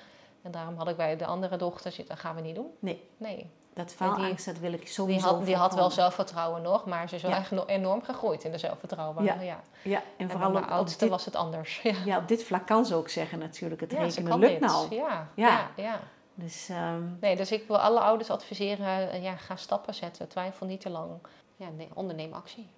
En 0.42 0.50
daarom 0.50 0.76
had 0.76 0.88
ik 0.88 0.96
bij 0.96 1.16
de 1.16 1.26
andere 1.26 1.56
dochters, 1.56 1.96
dat 1.96 2.18
gaan 2.18 2.34
we 2.34 2.40
niet 2.40 2.54
doen. 2.54 2.70
Nee. 2.78 3.08
Nee. 3.16 3.50
Dat 3.84 3.92
faalangst, 3.94 4.44
dat 4.44 4.58
wil 4.58 4.72
ik 4.72 4.80
Die 4.80 4.88
sowieso 4.88 5.26
had, 5.28 5.44
die 5.44 5.56
had 5.56 5.74
wel 5.74 5.90
zelfvertrouwen 5.90 6.62
nog, 6.62 6.86
maar 6.86 7.08
ze 7.08 7.14
is 7.14 7.22
wel 7.22 7.30
Ja. 7.30 7.36
echt 7.36 7.50
no- 7.50 7.64
enorm 7.66 8.02
gegroeid 8.02 8.44
in 8.44 8.52
de 8.52 8.58
zelfvertrouwen. 8.58 9.24
Ja. 9.24 9.40
ja. 9.40 9.60
Ja, 9.82 9.96
en 9.98 10.02
En 10.16 10.30
vooral 10.30 10.48
op, 10.48 10.54
mijn 10.54 10.66
oudste 10.66 10.98
dit, 10.98 11.08
was 11.08 11.24
het 11.24 11.36
anders. 11.36 11.80
Ja, 11.82 11.94
ja, 12.04 12.18
op 12.18 12.28
dit 12.28 12.44
vlak 12.44 12.66
kan 12.66 12.86
ze 12.86 12.94
ook 12.94 13.08
zeggen 13.08 13.38
natuurlijk. 13.38 13.80
Het 13.80 13.90
Ja, 13.92 14.02
rekenen 14.02 14.38
lukt 14.38 14.52
dit. 14.52 14.60
nou. 14.60 14.94
Ja, 14.94 15.28
Ja. 15.34 15.48
ja. 15.48 15.70
ja, 15.76 16.00
Dus 16.34 16.68
ehm, 16.68 17.02
Nee, 17.20 17.36
dus 17.36 17.52
ik 17.52 17.66
wil 17.66 17.78
alle 17.78 18.00
ouders 18.00 18.30
adviseren, 18.30 19.10
eh, 19.10 19.22
ja, 19.22 19.36
ga 19.36 19.56
stappen 19.56 19.94
zetten. 19.94 20.28
Twijfel 20.28 20.66
niet 20.66 20.80
te 20.80 20.90
lang. 20.90 21.10
Ja, 21.56 21.68
nee, 21.76 21.88
onderneem 21.94 22.32
actie. 22.32 22.68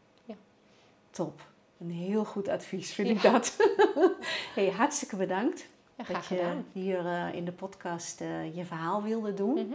top. 1.11 1.41
Een 1.81 1.91
heel 1.91 2.25
goed 2.25 2.49
advies 2.49 2.93
vind 2.93 3.09
Ja. 3.09 3.15
ik 3.15 3.23
dat. 3.33 3.57
hey, 4.55 4.71
hartstikke 4.71 5.17
bedankt 5.17 5.67
Ja, 5.95 6.05
dat 6.13 6.27
je 6.27 6.37
gedaan. 6.37 6.65
hier 6.73 7.07
eh, 7.07 7.35
in 7.35 7.45
de 7.45 7.53
podcast 7.53 8.21
eh, 8.21 8.57
je 8.57 8.65
verhaal 8.65 9.03
wilde 9.03 9.35
doen. 9.35 9.55
Mhm. 9.55 9.75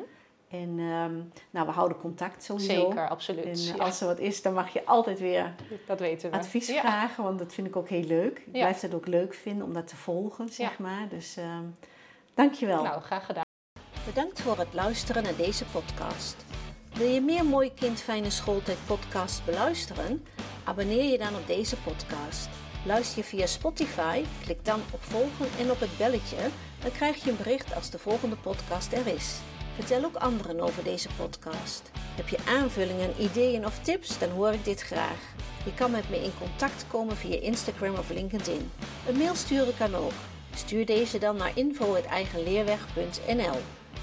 En 0.62 0.80
ehm, 0.80 1.14
nou, 1.50 1.66
we 1.66 1.72
houden 1.72 1.98
contact 1.98 2.44
sowieso. 2.44 2.74
Zeker, 2.90 3.10
absoluut. 3.10 3.44
En 3.46 3.52
eh, 3.52 3.66
Ja, 3.68 3.76
als 3.84 4.02
er 4.02 4.08
wat 4.08 4.20
is, 4.20 4.42
dan 4.42 4.54
mag 4.54 4.74
je 4.74 4.86
altijd 4.86 5.20
weer 5.20 5.54
dat 5.88 6.00
weten 6.00 6.32
we. 6.32 6.38
advies 6.38 6.68
Ja. 6.68 6.80
vragen, 6.80 7.24
want 7.24 7.40
dat 7.40 7.54
vind 7.54 7.68
ik 7.68 7.76
ook 7.76 7.90
heel 7.90 8.04
leuk. 8.04 8.38
Ik 8.38 8.46
Ja. 8.46 8.52
blijf 8.52 8.82
het 8.82 8.94
ook 8.94 9.08
leuk 9.08 9.34
vinden 9.34 9.66
om 9.68 9.74
dat 9.74 9.88
te 9.88 9.96
volgen, 9.96 10.50
zeg 10.50 10.70
Ja. 10.70 10.76
maar. 10.84 11.08
Dus 11.10 11.38
ehm 11.38 11.64
dankjewel. 12.34 12.84
Nou, 12.84 13.02
graag 13.02 13.26
gedaan. 13.26 13.44
Bedankt 14.06 14.42
voor 14.42 14.58
het 14.58 14.74
luisteren 14.74 15.24
naar 15.24 15.36
deze 15.36 15.66
podcast. 15.66 16.46
Wil 16.94 17.08
je 17.08 17.22
meer 17.22 17.46
Mooi 17.46 17.74
Kind 17.74 18.00
Fijne 18.02 18.30
Schooltijd 18.30 18.78
podcast 18.86 19.46
beluisteren? 19.46 20.26
Abonneer 20.64 21.04
je 21.12 21.18
dan 21.18 21.36
op 21.36 21.48
deze 21.48 21.78
podcast. 21.78 22.50
Luister 22.86 23.18
je 23.18 23.24
via 23.24 23.46
Spotify? 23.46 24.24
Klik 24.44 24.66
dan 24.66 24.80
op 24.94 25.04
volgen 25.04 25.48
en 25.60 25.72
op 25.72 25.80
het 25.80 25.98
belletje. 25.98 26.38
Dan 26.82 26.92
krijg 26.92 27.24
je 27.24 27.30
een 27.30 27.38
bericht 27.38 27.76
als 27.76 27.90
de 27.90 28.00
volgende 28.00 28.36
podcast 28.36 28.94
er 28.94 29.08
is. 29.08 29.40
Vertel 29.76 30.04
ook 30.04 30.16
anderen 30.16 30.60
over 30.60 30.84
deze 30.84 31.10
podcast. 31.18 31.92
Heb 31.96 32.28
je 32.28 32.38
aanvullingen, 32.48 33.22
ideeën 33.22 33.66
of 33.66 33.80
tips? 33.80 34.20
Dan 34.20 34.30
hoor 34.30 34.54
ik 34.54 34.64
dit 34.64 34.82
graag. 34.82 35.34
Je 35.66 35.74
kan 35.74 35.92
met 35.92 36.10
me 36.10 36.24
in 36.24 36.32
contact 36.40 36.86
komen 36.88 37.16
via 37.16 37.40
Instagram 37.40 37.96
of 37.96 38.10
LinkedIn. 38.10 38.72
Een 39.08 39.18
mail 39.18 39.36
sturen 39.36 39.78
kan 39.78 39.96
ook. 39.96 40.12
Stuur 40.56 40.86
deze 40.86 41.18
dan 41.18 41.38
naar 41.38 41.58
info.eigenleerweg.nl 41.58 43.58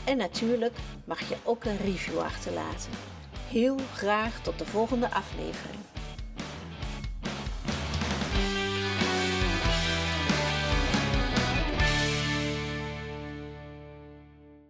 En 0.05 0.17
natuurlijk 0.17 0.77
mag 1.05 1.29
je 1.29 1.37
ook 1.43 1.65
een 1.65 1.79
review 1.79 2.19
achterlaten. 2.19 2.91
Heel 3.49 3.77
graag 3.95 4.43
tot 4.43 4.59
de 4.59 4.67
volgende 4.67 5.11
aflevering. 5.11 5.92